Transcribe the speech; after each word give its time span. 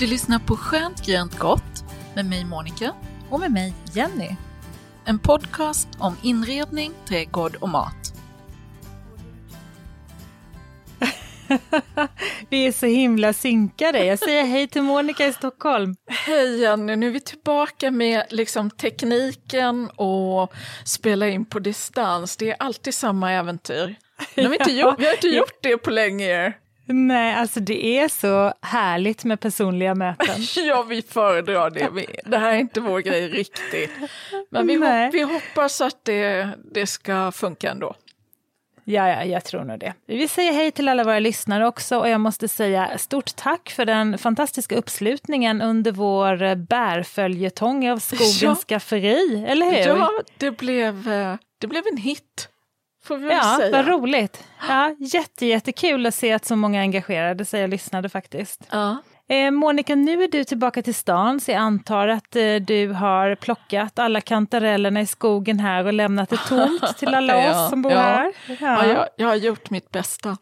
Du 0.00 0.06
lyssnar 0.06 0.38
på 0.38 0.56
Skönt 0.56 1.06
grönt 1.06 1.38
gott 1.38 1.84
med 2.14 2.24
mig 2.26 2.44
Monica 2.44 2.94
Och 3.30 3.40
med 3.40 3.52
mig, 3.52 3.74
Jenny. 3.92 4.30
En 5.04 5.18
podcast 5.18 5.88
om 5.98 6.16
inredning, 6.22 6.92
trädgård 7.08 7.56
och 7.56 7.68
mat. 7.68 8.14
vi 12.48 12.66
är 12.66 12.72
så 12.72 12.86
himla 12.86 13.32
synkade. 13.32 14.04
Jag 14.04 14.18
säger 14.18 14.44
hej 14.44 14.68
till 14.68 14.82
Monica 14.82 15.26
i 15.26 15.32
Stockholm. 15.32 15.96
Hej 16.06 16.60
Jenny, 16.60 16.96
nu 16.96 17.06
är 17.06 17.10
vi 17.10 17.20
tillbaka 17.20 17.90
med 17.90 18.22
liksom 18.30 18.70
tekniken 18.70 19.90
och 19.90 20.52
spela 20.84 21.28
in 21.28 21.44
på 21.44 21.58
distans. 21.58 22.36
Det 22.36 22.50
är 22.50 22.56
alltid 22.58 22.94
samma 22.94 23.32
äventyr. 23.32 23.96
Har 24.36 24.48
vi, 24.48 24.56
inte 24.56 24.72
gjort, 24.72 24.94
vi 24.98 25.06
har 25.06 25.14
inte 25.14 25.28
gjort 25.28 25.58
det 25.62 25.76
på 25.76 25.90
länge. 25.90 26.54
Nej, 26.90 27.34
alltså 27.34 27.60
det 27.60 27.84
är 27.98 28.08
så 28.08 28.52
härligt 28.62 29.24
med 29.24 29.40
personliga 29.40 29.94
möten. 29.94 30.36
ja, 30.66 30.82
vi 30.82 31.02
föredrar 31.02 31.70
det. 31.70 32.06
Det 32.24 32.38
här 32.38 32.52
är 32.52 32.58
inte 32.58 32.80
vår 32.80 33.00
grej 33.00 33.28
riktigt. 33.28 33.90
Men 34.50 34.66
vi, 34.66 34.74
hop 34.74 35.14
vi 35.14 35.22
hoppas 35.22 35.80
att 35.80 36.04
det, 36.04 36.48
det 36.72 36.86
ska 36.86 37.32
funka 37.32 37.70
ändå. 37.70 37.94
Ja, 38.90 39.08
ja, 39.08 39.24
jag 39.24 39.44
tror 39.44 39.64
nog 39.64 39.78
det. 39.78 39.94
Vi 40.06 40.28
säga 40.28 40.52
hej 40.52 40.70
till 40.70 40.88
alla 40.88 41.04
våra 41.04 41.18
lyssnare 41.18 41.66
också 41.66 41.98
och 41.98 42.08
jag 42.08 42.20
måste 42.20 42.48
säga 42.48 42.98
stort 42.98 43.36
tack 43.36 43.70
för 43.70 43.84
den 43.84 44.18
fantastiska 44.18 44.76
uppslutningen 44.76 45.62
under 45.62 45.92
vår 45.92 46.54
bärföljetong 46.54 47.88
av 47.88 47.98
Skogens 47.98 48.42
ja. 48.42 48.54
skafferi, 48.54 49.44
eller 49.48 49.66
hur? 49.66 49.98
Ja, 49.98 50.10
det 50.38 50.50
blev, 50.50 51.08
eh, 51.12 51.34
det 51.58 51.66
blev 51.66 51.82
en 51.92 51.96
hit. 51.96 52.48
Får 53.08 53.16
vi 53.16 53.28
ja, 53.30 53.56
säga. 53.60 53.70
vad 53.72 53.88
roligt. 53.88 54.44
Ja, 54.68 54.94
jätte, 54.98 55.46
jättekul 55.46 56.06
att 56.06 56.14
se 56.14 56.32
att 56.32 56.44
så 56.44 56.56
många 56.56 56.80
engagerade 56.80 57.44
sig 57.44 57.62
och 57.62 57.68
lyssnade 57.68 58.08
faktiskt. 58.08 58.68
Ja. 58.70 58.96
Eh, 59.28 59.50
Monica, 59.50 59.94
nu 59.94 60.22
är 60.22 60.28
du 60.28 60.44
tillbaka 60.44 60.82
till 60.82 60.94
stan, 60.94 61.40
så 61.40 61.50
jag 61.50 61.58
antar 61.58 62.08
att 62.08 62.36
eh, 62.36 62.54
du 62.54 62.88
har 62.92 63.34
plockat 63.34 63.98
alla 63.98 64.20
kantarellerna 64.20 65.00
i 65.00 65.06
skogen 65.06 65.60
här 65.60 65.86
och 65.86 65.92
lämnat 65.92 66.30
det 66.30 66.36
tomt 66.36 66.96
till 66.98 67.14
alla 67.14 67.44
ja, 67.44 67.64
oss 67.64 67.70
som 67.70 67.82
bor 67.82 67.92
ja. 67.92 67.98
här. 67.98 68.32
Ja, 68.46 68.54
ja 68.60 68.86
jag, 68.86 69.08
jag, 69.16 69.28
har 69.28 69.34
gjort 69.34 69.70
mitt 69.70 69.90
bästa. 69.90 70.36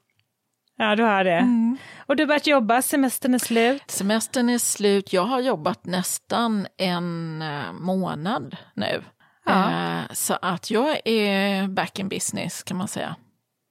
Ja, 0.79 0.97
du 0.97 1.03
har 1.03 1.25
det. 1.25 1.39
Mm. 1.39 1.79
Och 2.07 2.17
du 2.17 2.23
har 2.23 2.27
börjat 2.27 2.47
jobba, 2.47 2.83
semestern 2.83 3.35
är 3.35 3.39
slut? 3.39 3.91
Semestern 3.91 4.51
är 4.51 4.59
slut. 4.59 5.13
Jag 5.13 5.25
har 5.25 5.41
jobbat 5.41 5.85
nästan 5.85 6.67
en 6.79 7.43
eh, 7.43 7.73
månad 7.73 8.57
nu. 8.75 9.03
Ja. 9.47 9.71
Eh, 9.71 10.13
så 10.13 10.39
att 10.43 10.71
jag 10.71 11.01
är 11.05 11.69
back 11.69 11.99
in 11.99 12.09
business 12.09 12.63
kan 12.63 12.77
man 12.77 12.89
säga. 12.89 13.17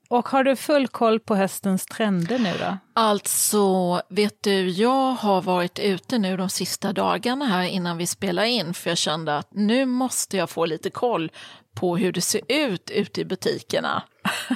Och 0.10 0.30
har 0.30 0.44
du 0.44 0.56
full 0.56 0.88
koll 0.88 1.20
på 1.20 1.36
höstens 1.36 1.86
trender 1.86 2.40
nu 2.40 2.54
då? 2.60 2.78
Alltså, 2.94 4.02
vet 4.10 4.44
du, 4.44 4.70
jag 4.70 5.12
har 5.12 5.42
varit 5.42 5.80
ute 5.80 6.18
nu 6.18 6.38
de 6.38 6.50
sista 6.50 6.94
dagarna 6.94 7.46
här 7.46 7.64
innan 7.64 7.98
vi 7.98 8.08
spelar 8.08 8.44
in 8.44 8.74
för 8.74 8.90
jag 8.90 8.98
kände 8.98 9.38
att 9.38 9.48
nu 9.52 9.86
måste 9.86 10.38
jag 10.38 10.50
få 10.50 10.66
lite 10.66 10.90
koll 10.90 11.32
på 11.76 11.98
hur 11.98 12.12
det 12.12 12.22
ser 12.22 12.42
ut 12.48 12.90
ute 12.90 13.22
i 13.22 13.26
butikerna. 13.26 14.04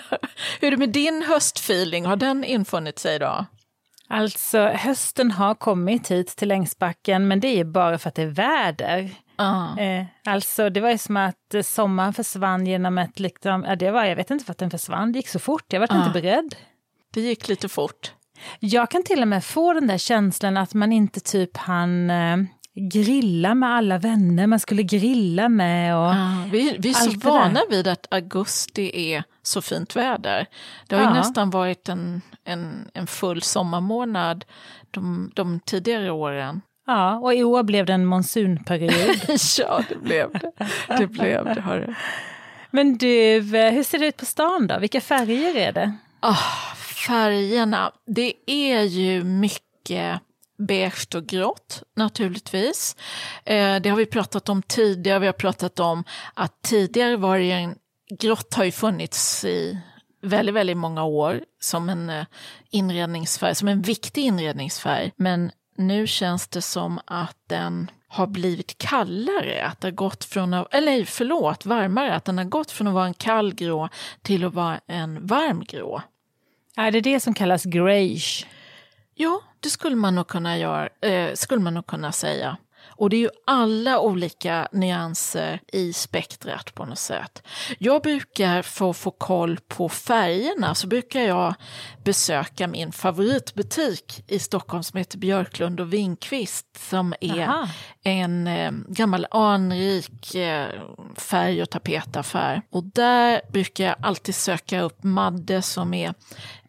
hur 0.59 0.67
är 0.67 0.71
det 0.71 0.77
med 0.77 0.89
din 0.89 1.23
höstfeeling, 1.23 2.05
har 2.05 2.15
den 2.15 2.43
infunnit 2.43 2.99
sig 2.99 3.19
då? 3.19 3.45
Alltså, 4.09 4.59
hösten 4.67 5.31
har 5.31 5.55
kommit 5.55 6.11
hit 6.11 6.27
till 6.27 6.51
Ängsbacken, 6.51 7.27
men 7.27 7.39
det 7.39 7.47
är 7.47 7.63
bara 7.63 7.97
för 7.97 8.09
att 8.09 8.15
det 8.15 8.21
är 8.21 8.27
väder. 8.27 9.11
Uh. 9.41 9.79
Eh, 9.79 10.05
alltså 10.25 10.69
det 10.69 10.81
var 10.81 10.89
ju 10.89 10.97
som 10.97 11.17
att 11.17 11.53
eh, 11.53 11.61
sommaren 11.61 12.13
försvann 12.13 12.67
genom 12.67 12.97
ett, 12.97 13.19
liksom, 13.19 13.65
ja, 13.67 13.75
det 13.75 13.91
var, 13.91 14.05
jag 14.05 14.15
vet 14.15 14.31
inte 14.31 14.45
för 14.45 14.51
att 14.51 14.57
den 14.57 14.71
försvann, 14.71 15.11
det 15.11 15.19
gick 15.19 15.27
så 15.27 15.39
fort, 15.39 15.73
jag 15.73 15.79
var 15.79 15.91
uh. 15.91 15.97
inte 15.97 16.21
beredd. 16.21 16.55
Det 17.13 17.21
gick 17.21 17.47
lite 17.47 17.69
fort. 17.69 18.11
Jag 18.59 18.91
kan 18.91 19.03
till 19.03 19.21
och 19.21 19.27
med 19.27 19.43
få 19.43 19.73
den 19.73 19.87
där 19.87 19.97
känslan 19.97 20.57
att 20.57 20.73
man 20.73 20.91
inte 20.91 21.19
typ 21.19 21.57
han 21.57 22.09
eh, 22.09 22.37
grilla 22.79 23.55
med 23.55 23.69
alla 23.69 23.97
vänner 23.97 24.47
man 24.47 24.59
skulle 24.59 24.83
grilla 24.83 25.49
med. 25.49 25.97
Och 25.97 26.15
ja, 26.15 26.43
vi, 26.51 26.77
vi 26.79 26.89
är 26.89 26.93
så 26.93 27.19
vana 27.19 27.61
vid 27.69 27.87
att 27.87 28.07
augusti 28.11 29.13
är 29.13 29.23
så 29.41 29.61
fint 29.61 29.95
väder. 29.95 30.45
Det 30.87 30.95
har 30.95 31.03
ja. 31.03 31.09
ju 31.09 31.15
nästan 31.15 31.49
varit 31.49 31.89
en, 31.89 32.21
en, 32.49 32.89
en 32.93 33.07
full 33.07 33.41
sommarmånad 33.41 34.45
de, 34.91 35.31
de 35.35 35.59
tidigare 35.59 36.11
åren. 36.11 36.61
Ja, 36.89 37.17
och 37.17 37.33
i 37.33 37.43
år 37.43 37.63
blev 37.63 37.85
det 37.85 37.93
en 37.93 38.05
monsunperiod. 38.05 39.15
ja, 39.57 39.83
det 39.89 39.95
blev 39.95 40.31
det. 40.31 40.51
Det 40.97 41.07
blev 41.07 41.45
det, 41.45 41.61
hörru. 41.61 41.93
Men 42.71 42.97
du, 42.97 43.35
eh, 43.57 43.73
hur 43.73 43.83
ser 43.83 43.99
det 43.99 44.07
ut 44.07 44.17
på 44.17 44.25
stan 44.25 44.67
då? 44.67 44.79
Vilka 44.79 45.01
färger 45.01 45.55
är 45.55 45.71
det? 45.71 45.93
Oh, 46.21 46.75
färgerna, 47.07 47.91
det 48.05 48.33
är 48.45 48.81
ju 48.81 49.23
mycket 49.23 50.21
beige 50.57 51.15
och 51.15 51.25
grått 51.25 51.83
naturligtvis. 51.95 52.95
Eh, 53.45 53.75
det 53.81 53.89
har 53.89 53.97
vi 53.97 54.05
pratat 54.05 54.49
om 54.49 54.61
tidigare, 54.61 55.19
vi 55.19 55.25
har 55.25 55.33
pratat 55.33 55.79
om 55.79 56.03
att 56.33 56.61
tidigare 56.61 57.17
var 57.17 57.37
det 57.39 57.51
en, 57.51 57.75
grått 58.19 58.53
har 58.53 58.63
ju 58.63 58.71
funnits 58.71 59.45
i 59.45 59.79
väldigt, 60.21 60.55
väldigt 60.55 60.77
många 60.77 61.03
år 61.03 61.43
som 61.59 61.89
en 61.89 62.09
eh, 62.09 62.25
inredningsfärg, 62.69 63.55
som 63.55 63.67
en 63.67 63.81
viktig 63.81 64.21
inredningsfärg. 64.21 65.11
Men 65.15 65.51
nu 65.77 66.07
känns 66.07 66.47
det 66.47 66.61
som 66.61 66.99
att 67.05 67.37
den 67.47 67.91
har 68.07 68.27
blivit 68.27 68.77
kallare, 68.77 69.65
att 69.65 69.81
det 69.81 69.87
har 69.87 69.91
gått 69.91 70.23
från, 70.23 70.53
eller 70.53 71.05
förlåt, 71.05 71.65
varmare, 71.65 72.15
att 72.15 72.25
den 72.25 72.37
har 72.37 72.45
gått 72.45 72.71
från 72.71 72.87
att 72.87 72.93
vara 72.93 73.05
en 73.05 73.13
kall 73.13 73.53
grå 73.53 73.89
till 74.21 74.45
att 74.45 74.53
vara 74.53 74.79
en 74.87 75.27
varm 75.27 75.63
grå. 75.63 76.01
Är 76.75 76.91
det 76.91 77.01
det 77.01 77.19
som 77.19 77.33
kallas 77.33 77.63
greige? 77.63 78.45
Ja, 79.15 79.41
det 79.59 79.69
skulle 79.69 79.95
man 79.95 80.15
nog 80.15 80.27
kunna, 80.27 80.57
göra, 80.57 80.89
eh, 81.01 81.33
skulle 81.33 81.61
man 81.61 81.73
nog 81.73 81.85
kunna 81.85 82.11
säga. 82.11 82.57
Och 82.99 83.09
det 83.09 83.15
är 83.15 83.19
ju 83.19 83.29
alla 83.45 83.99
olika 83.99 84.67
nyanser 84.71 85.61
i 85.73 85.93
spektrat 85.93 86.75
på 86.75 86.85
något 86.85 86.99
sätt. 86.99 87.43
Jag 87.77 88.01
brukar, 88.01 88.61
för 88.61 88.89
att 88.89 88.97
få 88.97 89.11
koll 89.11 89.59
på 89.67 89.89
färgerna, 89.89 90.75
så 90.75 90.87
brukar 90.87 91.21
jag 91.21 91.53
besöka 92.03 92.67
min 92.67 92.91
favoritbutik 92.91 94.23
i 94.27 94.39
Stockholm 94.39 94.83
som 94.83 94.97
heter 94.97 95.17
Björklund 95.17 95.79
och 95.79 95.93
Winkvist 95.93 96.65
som 96.89 97.13
är 97.21 97.43
Aha. 97.43 97.67
en 98.03 98.47
eh, 98.47 98.71
gammal 98.87 99.27
anrik 99.31 100.35
eh, 100.35 100.67
färg 101.17 101.61
och 101.61 101.69
tapetaffär. 101.69 102.61
Och 102.69 102.83
där 102.83 103.41
brukar 103.51 103.85
jag 103.85 103.95
alltid 104.01 104.35
söka 104.35 104.81
upp 104.81 105.03
Madde 105.03 105.61
som 105.61 105.93
är 105.93 106.13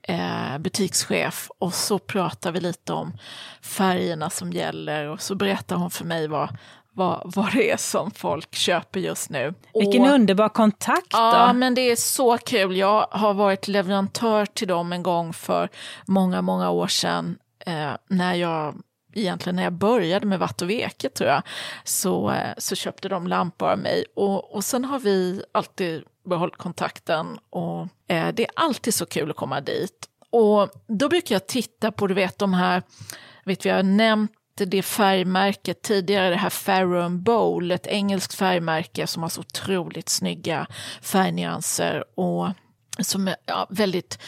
eh, 0.02 0.58
butikschef 0.58 1.50
och 1.58 1.74
så 1.74 1.98
pratar 1.98 2.52
vi 2.52 2.60
lite 2.60 2.92
om 2.92 3.12
färgerna 3.62 4.30
som 4.30 4.52
gäller 4.52 5.06
och 5.06 5.20
så 5.20 5.34
berättar 5.34 5.76
hon 5.76 5.90
för 5.90 6.04
mig 6.04 6.28
vad, 6.28 6.56
vad, 6.92 7.22
vad 7.24 7.52
det 7.52 7.70
är 7.70 7.76
som 7.76 8.10
folk 8.10 8.54
köper 8.54 9.00
just 9.00 9.30
nu. 9.30 9.54
Vilken 9.74 10.02
och, 10.02 10.08
underbar 10.10 10.48
kontakt! 10.48 11.10
Då. 11.10 11.18
Ja, 11.18 11.52
men 11.52 11.74
det 11.74 11.90
är 11.90 11.96
så 11.96 12.38
kul. 12.38 12.76
Jag 12.76 13.06
har 13.10 13.34
varit 13.34 13.68
leverantör 13.68 14.46
till 14.46 14.68
dem 14.68 14.92
en 14.92 15.02
gång 15.02 15.32
för 15.32 15.68
många, 16.06 16.42
många 16.42 16.70
år 16.70 16.86
sedan 16.86 17.38
eh, 17.66 17.92
när 18.08 18.34
jag 18.34 18.74
egentligen 19.14 19.56
när 19.56 19.62
jag 19.62 19.72
började 19.72 20.26
med 20.26 20.38
Vatt 20.38 20.62
och 20.62 20.70
Veke 20.70 21.08
tror 21.08 21.30
jag, 21.30 21.42
så, 21.84 22.30
eh, 22.30 22.54
så 22.58 22.74
köpte 22.74 23.08
de 23.08 23.26
lampor 23.26 23.68
av 23.68 23.78
mig. 23.78 24.04
Och, 24.16 24.54
och 24.54 24.64
sen 24.64 24.84
har 24.84 24.98
vi 24.98 25.42
alltid 25.52 26.04
behållit 26.30 26.56
kontakten 26.56 27.38
och 27.50 27.80
eh, 28.08 28.28
det 28.34 28.42
är 28.42 28.50
alltid 28.56 28.94
så 28.94 29.06
kul 29.06 29.30
att 29.30 29.36
komma 29.36 29.60
dit. 29.60 30.08
Och 30.30 30.68
då 30.86 31.08
brukar 31.08 31.34
jag 31.34 31.46
titta 31.46 31.92
på, 31.92 32.06
du 32.06 32.14
vet 32.14 32.38
de 32.38 32.54
här, 32.54 32.82
vet 33.44 33.66
vi 33.66 33.70
har 33.70 33.82
nämnt 33.82 34.32
det 34.54 34.82
färgmärket 34.82 35.82
tidigare, 35.82 36.30
det 36.30 36.36
här 36.36 36.50
Farum 36.50 37.22
Bowl, 37.22 37.70
ett 37.70 37.86
engelskt 37.86 38.34
färgmärke 38.34 39.06
som 39.06 39.22
har 39.22 39.30
så 39.30 39.40
otroligt 39.40 40.08
snygga 40.08 40.66
färgnyanser. 41.02 42.04
Och 42.14 42.48
som 43.04 43.28
är 43.28 43.36
ja, 43.46 43.66
väldigt, 43.70 44.18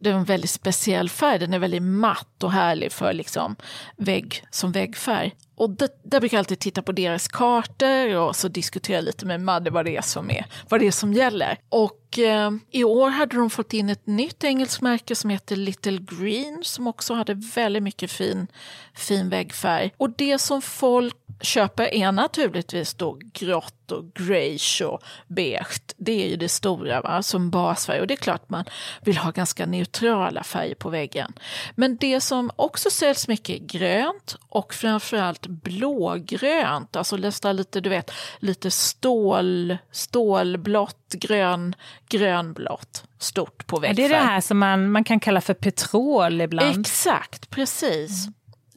det 0.00 0.10
är 0.10 0.14
en 0.14 0.24
väldigt 0.24 0.50
speciell 0.50 1.08
färg, 1.08 1.38
den 1.38 1.54
är 1.54 1.58
väldigt 1.58 1.82
matt 1.82 2.42
och 2.44 2.52
härlig 2.52 2.92
för 2.92 3.12
liksom 3.12 3.56
vägg, 3.96 4.44
som 4.50 4.72
väggfärg. 4.72 5.34
Och 5.60 5.70
det, 5.70 6.00
där 6.02 6.20
brukar 6.20 6.36
jag 6.36 6.38
alltid 6.38 6.58
titta 6.58 6.82
på 6.82 6.92
deras 6.92 7.28
kartor 7.28 8.16
och 8.16 8.36
så 8.36 8.48
diskutera 8.48 9.00
lite 9.00 9.26
med 9.26 9.40
Madde 9.40 9.70
vad 9.70 9.84
det 9.84 9.96
är 9.96 10.02
som, 10.02 10.30
är, 10.30 10.46
vad 10.68 10.80
det 10.80 10.86
är 10.86 10.90
som 10.90 11.12
gäller. 11.12 11.58
Och 11.68 12.18
eh, 12.18 12.50
i 12.70 12.84
år 12.84 13.10
hade 13.10 13.36
de 13.36 13.50
fått 13.50 13.72
in 13.72 13.88
ett 13.88 14.06
nytt 14.06 14.44
engelskt 14.44 14.82
märke 14.82 15.16
som 15.16 15.30
heter 15.30 15.56
Little 15.56 15.98
Green 15.98 16.60
som 16.62 16.86
också 16.86 17.14
hade 17.14 17.34
väldigt 17.34 17.82
mycket 17.82 18.10
fin, 18.10 18.46
fin 18.94 19.28
väggfärg. 19.28 19.92
Och 19.96 20.10
det 20.10 20.38
som 20.38 20.62
folk 20.62 21.16
köper 21.40 21.94
är 21.94 22.12
naturligtvis 22.12 22.94
då 22.94 23.18
grått 23.32 23.92
och 23.92 24.14
greige 24.14 24.84
och 24.84 25.02
beige. 25.26 25.80
Det 25.96 26.24
är 26.24 26.28
ju 26.28 26.36
det 26.36 26.48
stora 26.48 27.00
va? 27.00 27.22
som 27.22 27.50
basfärg 27.50 28.00
och 28.00 28.06
det 28.06 28.14
är 28.14 28.16
klart 28.16 28.50
man 28.50 28.64
vill 29.00 29.16
ha 29.16 29.30
ganska 29.30 29.66
neutrala 29.66 30.42
färger 30.42 30.74
på 30.74 30.90
väggen. 30.90 31.32
Men 31.74 31.96
det 31.96 32.20
som 32.20 32.50
också 32.56 32.90
säljs 32.90 33.28
mycket 33.28 33.60
är 33.60 33.66
grönt 33.78 34.36
och 34.48 34.74
framförallt 34.74 35.46
blågrönt, 35.46 36.96
alltså 36.96 37.16
nästan 37.16 37.56
lite, 37.56 37.80
du 37.80 37.90
vet, 37.90 38.10
lite 38.38 38.70
stål, 38.70 39.78
stålblått, 39.90 41.12
grön, 41.12 41.74
grönblått, 42.08 43.04
stort 43.18 43.66
på 43.66 43.80
väggfärg. 43.80 44.08
Det 44.08 44.14
är 44.14 44.18
det 44.20 44.26
här 44.26 44.40
som 44.40 44.58
man, 44.58 44.92
man 44.92 45.04
kan 45.04 45.20
kalla 45.20 45.40
för 45.40 45.54
petrol 45.54 46.40
ibland. 46.40 46.80
Exakt, 46.80 47.50
precis. 47.50 48.26
Mm. 48.26 48.34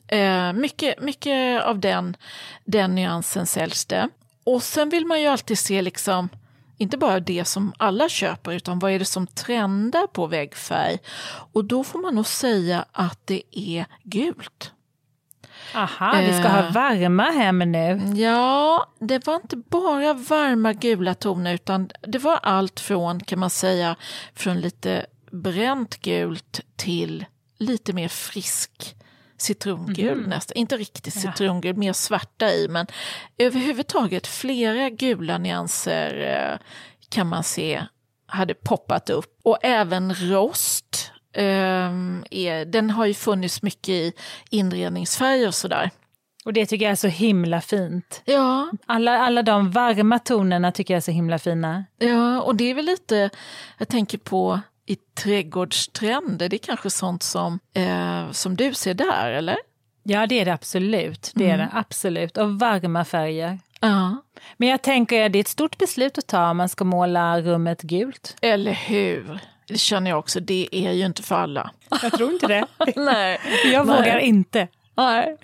Eh, 0.07 0.53
mycket, 0.53 1.01
mycket 1.01 1.63
av 1.63 1.79
den, 1.79 2.17
den 2.65 2.95
nyansen 2.95 3.45
säljs 3.45 3.85
det. 3.85 4.09
Och 4.43 4.63
sen 4.63 4.89
vill 4.89 5.05
man 5.05 5.21
ju 5.21 5.27
alltid 5.27 5.59
se 5.59 5.81
liksom, 5.81 6.29
inte 6.77 6.97
bara 6.97 7.19
det 7.19 7.45
som 7.45 7.73
alla 7.77 8.09
köper, 8.09 8.51
utan 8.51 8.79
vad 8.79 8.91
är 8.91 8.99
det 8.99 9.05
som 9.05 9.27
trendar 9.27 10.07
på 10.07 10.27
väggfärg? 10.27 10.97
Och 11.53 11.65
då 11.65 11.83
får 11.83 11.99
man 11.99 12.15
nog 12.15 12.27
säga 12.27 12.85
att 12.91 13.19
det 13.25 13.43
är 13.51 13.85
gult. 14.03 14.71
Aha, 15.75 16.15
vi 16.21 16.39
ska 16.39 16.47
ha 16.47 16.65
eh, 16.65 16.71
varma 16.71 17.23
hem 17.23 17.59
nu. 17.59 18.01
Ja, 18.15 18.87
det 18.99 19.27
var 19.27 19.35
inte 19.35 19.57
bara 19.57 20.13
varma 20.13 20.73
gula 20.73 21.13
toner 21.13 21.53
utan 21.53 21.89
det 22.01 22.19
var 22.19 22.39
allt 22.43 22.79
från, 22.79 23.19
kan 23.19 23.39
man 23.39 23.49
säga, 23.49 23.95
från 24.33 24.61
lite 24.61 25.05
bränt 25.31 26.01
gult 26.01 26.59
till 26.75 27.25
lite 27.57 27.93
mer 27.93 28.07
frisk 28.07 28.95
citrongul 29.43 30.17
mm. 30.17 30.29
nästan. 30.29 30.57
Inte 30.57 30.77
riktigt 30.77 31.13
citrongul, 31.13 31.75
ja. 31.75 31.79
mer 31.79 31.93
svarta 31.93 32.51
i, 32.51 32.67
men 32.67 32.87
överhuvudtaget 33.37 34.27
flera 34.27 34.89
gula 34.89 35.37
nyanser 35.37 36.51
eh, 36.51 36.59
kan 37.09 37.27
man 37.27 37.43
se 37.43 37.83
hade 38.25 38.53
poppat 38.53 39.09
upp. 39.09 39.39
Och 39.43 39.57
även 39.61 40.13
rost, 40.13 41.11
eh, 41.33 41.43
är, 42.31 42.65
den 42.65 42.89
har 42.89 43.05
ju 43.05 43.13
funnits 43.13 43.61
mycket 43.61 43.89
i 43.89 44.13
inredningsfärger 44.49 45.47
och 45.47 45.55
sådär. 45.55 45.89
Och 46.45 46.53
det 46.53 46.65
tycker 46.65 46.85
jag 46.85 46.91
är 46.91 46.95
så 46.95 47.07
himla 47.07 47.61
fint. 47.61 48.21
Ja. 48.25 48.71
Alla, 48.85 49.17
alla 49.19 49.43
de 49.43 49.71
varma 49.71 50.19
tonerna 50.19 50.71
tycker 50.71 50.93
jag 50.93 50.97
är 50.97 51.01
så 51.01 51.11
himla 51.11 51.39
fina. 51.39 51.85
Ja, 51.97 52.41
och 52.41 52.55
det 52.55 52.71
är 52.71 52.75
väl 52.75 52.85
lite, 52.85 53.29
jag 53.77 53.87
tänker 53.87 54.17
på 54.17 54.59
i 54.85 54.95
trädgårdstrender, 54.95 56.49
det 56.49 56.55
är 56.55 56.65
kanske 56.65 56.89
sånt 56.89 57.23
som, 57.23 57.59
eh, 57.73 58.31
som 58.31 58.55
du 58.55 58.73
ser 58.73 58.93
där, 58.93 59.31
eller? 59.31 59.57
Ja, 60.03 60.27
det 60.27 60.39
är 60.39 60.45
det 60.45 60.53
absolut. 60.53 61.31
Det 61.35 61.49
är 61.49 61.53
mm. 61.53 61.67
det 61.67 61.69
absolut. 61.73 62.37
Och 62.37 62.59
varma 62.59 63.05
färger. 63.05 63.59
Ja. 63.79 64.23
Men 64.57 64.69
jag 64.69 64.81
tänker, 64.81 65.29
det 65.29 65.39
är 65.39 65.41
ett 65.41 65.47
stort 65.47 65.77
beslut 65.77 66.17
att 66.17 66.27
ta 66.27 66.49
om 66.49 66.57
man 66.57 66.69
ska 66.69 66.83
måla 66.83 67.41
rummet 67.41 67.81
gult. 67.81 68.37
Eller 68.41 68.73
hur? 68.73 69.39
Det 69.67 69.77
känner 69.77 70.09
jag 70.09 70.19
också, 70.19 70.39
det 70.39 70.69
är 70.71 70.91
ju 70.91 71.05
inte 71.05 71.23
för 71.23 71.35
alla. 71.35 71.71
Jag 72.01 72.11
tror 72.11 72.33
inte 72.33 72.47
det. 72.47 72.65
Nej. 72.95 73.39
Jag 73.71 73.87
Nej. 73.87 73.97
vågar 73.97 74.17
inte. 74.17 74.67
Nej. 74.95 75.37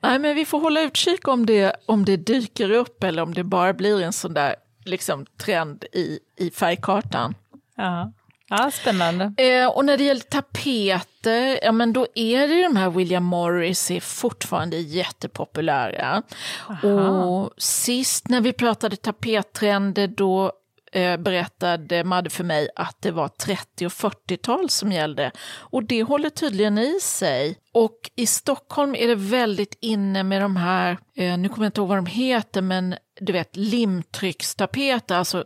Nej, 0.00 0.18
men 0.18 0.34
vi 0.34 0.44
får 0.44 0.60
hålla 0.60 0.82
utkik 0.82 1.28
om 1.28 1.46
det, 1.46 1.76
om 1.86 2.04
det 2.04 2.16
dyker 2.16 2.70
upp 2.70 3.04
eller 3.04 3.22
om 3.22 3.34
det 3.34 3.44
bara 3.44 3.72
blir 3.72 4.02
en 4.02 4.12
sån 4.12 4.34
där 4.34 4.54
liksom, 4.84 5.26
trend 5.26 5.84
i, 5.92 6.18
i 6.38 6.50
färgkartan. 6.50 7.34
Ja. 7.76 8.12
Ja, 8.48 8.70
spännande. 8.70 9.32
Eh, 9.36 9.66
och 9.66 9.84
när 9.84 9.96
det 9.96 10.04
gäller 10.04 10.20
tapeter, 10.20 11.58
ja 11.62 11.72
men 11.72 11.92
då 11.92 12.06
är 12.14 12.48
det 12.48 12.62
de 12.62 12.76
här 12.76 12.90
William 12.90 13.24
Morris 13.24 13.90
är 13.90 14.00
fortfarande 14.00 14.76
jättepopulära. 14.76 16.22
Aha. 16.68 17.10
Och 17.10 17.52
sist 17.58 18.28
när 18.28 18.40
vi 18.40 18.52
pratade 18.52 18.96
tapettrender 18.96 20.06
då 20.06 20.52
eh, 20.92 21.16
berättade 21.16 22.04
Madde 22.04 22.30
för 22.30 22.44
mig 22.44 22.68
att 22.76 22.96
det 23.02 23.10
var 23.10 23.28
30 23.28 23.86
och 23.86 23.92
40-tal 23.92 24.70
som 24.70 24.92
gällde. 24.92 25.30
Och 25.58 25.84
det 25.84 26.02
håller 26.02 26.30
tydligen 26.30 26.78
i 26.78 26.98
sig. 27.00 27.58
Och 27.72 28.10
i 28.16 28.26
Stockholm 28.26 28.94
är 28.94 29.08
det 29.08 29.14
väldigt 29.14 29.78
inne 29.80 30.22
med 30.22 30.42
de 30.42 30.56
här, 30.56 30.98
eh, 31.16 31.38
nu 31.38 31.48
kommer 31.48 31.64
jag 31.64 31.68
inte 31.68 31.80
ihåg 31.80 31.88
vad 31.88 31.98
de 31.98 32.06
heter, 32.06 32.62
men 32.62 32.94
du 33.20 33.32
vet 33.32 33.56
limtryckstapeter, 33.56 35.14
alltså 35.14 35.44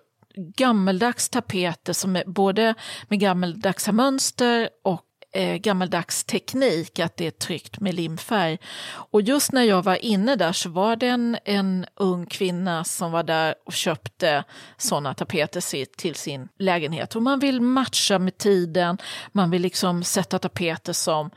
gammeldags 0.57 1.29
tapeter 1.29 1.93
som 1.93 2.17
är 2.17 2.25
både 2.27 2.75
med 3.09 3.21
gammeldagsa 3.21 3.93
mönster 3.93 4.69
och 4.85 5.05
eh, 5.33 5.57
gammaldags 5.57 6.25
teknik, 6.25 6.99
att 6.99 7.17
det 7.17 7.27
är 7.27 7.31
tryckt 7.31 7.81
med 7.81 7.95
limfärg. 7.95 8.59
Och 8.89 9.23
just 9.23 9.53
när 9.53 9.63
jag 9.63 9.83
var 9.83 10.05
inne 10.05 10.37
där 10.37 10.53
så 10.53 10.69
var 10.69 10.97
det 10.97 11.07
en, 11.09 11.39
en 11.45 11.87
ung 11.97 12.27
kvinna 12.27 12.85
som 12.85 13.13
var 13.13 13.23
där 13.23 13.55
och 13.67 13.73
köpte 13.73 14.45
sådana 14.77 15.15
tapeter 15.15 15.97
till 15.97 16.15
sin 16.15 16.49
lägenhet. 16.59 17.17
Och 17.17 17.23
man 17.23 17.39
vill 17.39 17.61
matcha 17.61 18.19
med 18.19 18.39
tiden, 18.39 18.99
man 19.33 19.51
vill 19.51 19.63
liksom 19.63 20.05
sätta 20.05 20.39
tapeter 20.39 20.93
som 20.93 21.31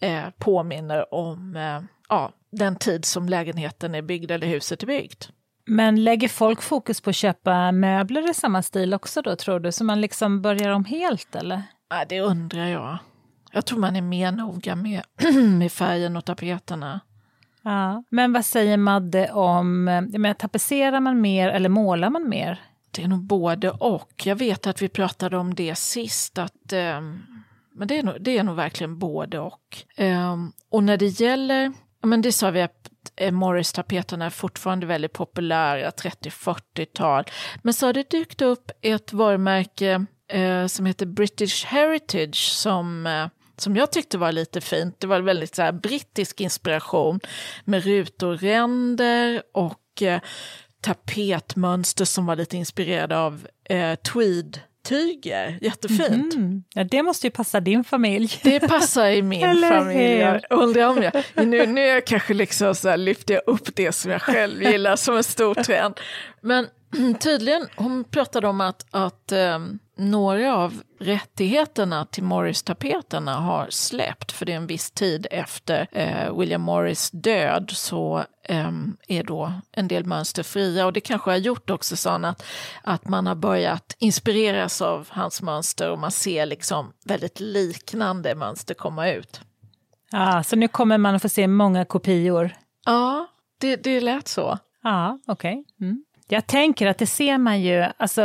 eh, 0.00 0.24
påminner 0.38 1.14
om 1.14 1.56
eh, 1.56 1.80
ja, 2.08 2.32
den 2.52 2.76
tid 2.76 3.04
som 3.04 3.28
lägenheten 3.28 3.94
är 3.94 4.02
byggd 4.02 4.30
eller 4.30 4.46
huset 4.46 4.82
är 4.82 4.86
byggt. 4.86 5.30
Men 5.64 6.04
lägger 6.04 6.28
folk 6.28 6.62
fokus 6.62 7.00
på 7.00 7.10
att 7.10 7.16
köpa 7.16 7.72
möbler 7.72 8.30
i 8.30 8.34
samma 8.34 8.62
stil 8.62 8.94
också 8.94 9.22
då, 9.22 9.36
tror 9.36 9.60
du? 9.60 9.72
Så 9.72 9.84
man 9.84 10.00
liksom 10.00 10.42
börjar 10.42 10.70
om 10.70 10.84
helt, 10.84 11.34
eller? 11.36 11.62
Ja, 11.90 12.04
det 12.08 12.20
undrar 12.20 12.66
jag. 12.66 12.98
Jag 13.52 13.66
tror 13.66 13.78
man 13.78 13.96
är 13.96 14.02
mer 14.02 14.32
noga 14.32 14.76
med, 14.76 15.02
med 15.58 15.72
färgen 15.72 16.16
och 16.16 16.24
tapeterna. 16.24 17.00
Ja. 17.62 18.04
Men 18.08 18.32
vad 18.32 18.44
säger 18.44 18.76
Madde 18.76 19.32
om, 19.32 19.84
menar, 19.84 20.34
tapetserar 20.34 21.00
man 21.00 21.20
mer 21.20 21.48
eller 21.48 21.68
målar 21.68 22.10
man 22.10 22.28
mer? 22.28 22.60
Det 22.90 23.02
är 23.02 23.08
nog 23.08 23.22
både 23.22 23.70
och. 23.70 24.22
Jag 24.24 24.36
vet 24.36 24.66
att 24.66 24.82
vi 24.82 24.88
pratade 24.88 25.36
om 25.36 25.54
det 25.54 25.78
sist, 25.78 26.38
att 26.38 26.72
um, 26.72 27.22
men 27.74 27.88
det 27.88 27.98
är, 27.98 28.02
nog, 28.02 28.14
det 28.20 28.38
är 28.38 28.42
nog 28.42 28.56
verkligen 28.56 28.98
både 28.98 29.38
och. 29.38 29.84
Um, 29.98 30.52
och 30.70 30.84
när 30.84 30.96
det 30.96 31.06
gäller, 31.06 31.72
men 32.02 32.22
det 32.22 32.32
sa 32.32 32.50
vi 32.50 32.62
att 32.62 32.90
eh, 33.16 33.32
Morris-tapeterna 33.32 34.26
är 34.26 34.30
fortfarande 34.30 34.86
väldigt 34.86 35.12
populära, 35.12 35.90
30-40-tal. 35.90 37.24
Men 37.62 37.74
så 37.74 37.86
har 37.86 37.92
det 37.92 38.10
dykt 38.10 38.42
upp 38.42 38.70
ett 38.80 39.12
varumärke 39.12 40.06
eh, 40.28 40.66
som 40.66 40.86
heter 40.86 41.06
British 41.06 41.64
Heritage 41.66 42.50
som 42.50 43.06
eh, 43.06 43.26
som 43.56 43.76
jag 43.76 43.92
tyckte 43.92 44.18
var 44.18 44.32
lite 44.32 44.60
fint. 44.60 45.00
Det 45.00 45.06
var 45.06 45.20
väldigt 45.20 45.54
så 45.54 45.62
här, 45.62 45.72
brittisk 45.72 46.40
inspiration 46.40 47.20
med 47.64 47.84
rutorränder 47.84 49.42
och 49.54 50.02
eh, 50.02 50.20
tapetmönster 50.80 52.04
som 52.04 52.26
var 52.26 52.36
lite 52.36 52.56
inspirerade 52.56 53.18
av 53.18 53.46
eh, 53.64 53.94
tweed 53.94 54.60
tyger, 54.82 55.58
jättefint. 55.60 56.34
Mm. 56.34 56.62
Ja, 56.74 56.84
det 56.84 57.02
måste 57.02 57.26
ju 57.26 57.30
passa 57.30 57.60
din 57.60 57.84
familj. 57.84 58.30
Det 58.42 58.60
passar 58.60 59.06
i 59.06 59.22
min 59.22 59.62
familj. 59.68 60.40
undrar 60.50 60.88
om 60.88 61.02
jag, 61.02 61.46
nu, 61.46 61.66
nu 61.66 61.80
är 61.80 61.94
jag 61.94 62.06
kanske 62.06 62.34
liksom 62.34 62.74
så 62.74 62.88
här, 62.88 62.96
lyfter 62.96 63.34
jag 63.34 63.42
upp 63.46 63.76
det 63.76 63.92
som 63.92 64.10
jag 64.10 64.22
själv 64.22 64.62
gillar 64.62 64.96
som 64.96 65.16
en 65.16 65.24
stor 65.24 65.54
trend. 65.54 65.94
Men 66.40 66.66
tydligen, 67.20 67.66
hon 67.76 68.04
pratade 68.04 68.48
om 68.48 68.60
att, 68.60 68.86
att 68.90 69.32
um, 69.32 69.78
några 69.96 70.56
av 70.56 70.82
rättigheterna 71.00 72.04
till 72.04 72.24
Morris-tapeterna 72.24 73.34
har 73.34 73.66
släppt, 73.70 74.32
för 74.32 74.46
det 74.46 74.52
är 74.52 74.56
en 74.56 74.66
viss 74.66 74.90
tid 74.90 75.26
efter 75.30 75.88
eh, 75.92 76.38
William 76.38 76.62
Morris 76.62 77.10
död 77.10 77.70
så 77.74 78.24
eh, 78.44 78.70
är 79.08 79.22
då 79.22 79.52
en 79.72 79.88
del 79.88 80.04
mönster 80.04 80.42
fria 80.42 80.86
och 80.86 80.92
det 80.92 81.00
kanske 81.00 81.30
har 81.30 81.36
gjort 81.36 81.70
också 81.70 81.96
så 81.96 82.10
att, 82.10 82.44
att 82.82 83.08
man 83.08 83.26
har 83.26 83.34
börjat 83.34 83.96
inspireras 83.98 84.82
av 84.82 85.08
hans 85.10 85.42
mönster 85.42 85.90
och 85.90 85.98
man 85.98 86.10
ser 86.10 86.46
liksom 86.46 86.92
väldigt 87.04 87.40
liknande 87.40 88.34
mönster 88.34 88.74
komma 88.74 89.10
ut. 89.10 89.40
Ja, 90.10 90.42
så 90.42 90.56
nu 90.56 90.68
kommer 90.68 90.98
man 90.98 91.14
att 91.14 91.22
få 91.22 91.28
se 91.28 91.46
många 91.48 91.84
kopior? 91.84 92.54
Ja, 92.84 93.26
det, 93.60 93.76
det 93.76 94.00
lät 94.00 94.28
så. 94.28 94.58
Ja, 94.82 95.18
okej. 95.26 95.64
Okay. 95.78 95.88
Mm. 95.88 96.04
Jag 96.32 96.46
tänker 96.46 96.86
att 96.86 96.98
det 96.98 97.06
ser 97.06 97.38
man 97.38 97.60
ju, 97.60 97.86
alltså 97.96 98.22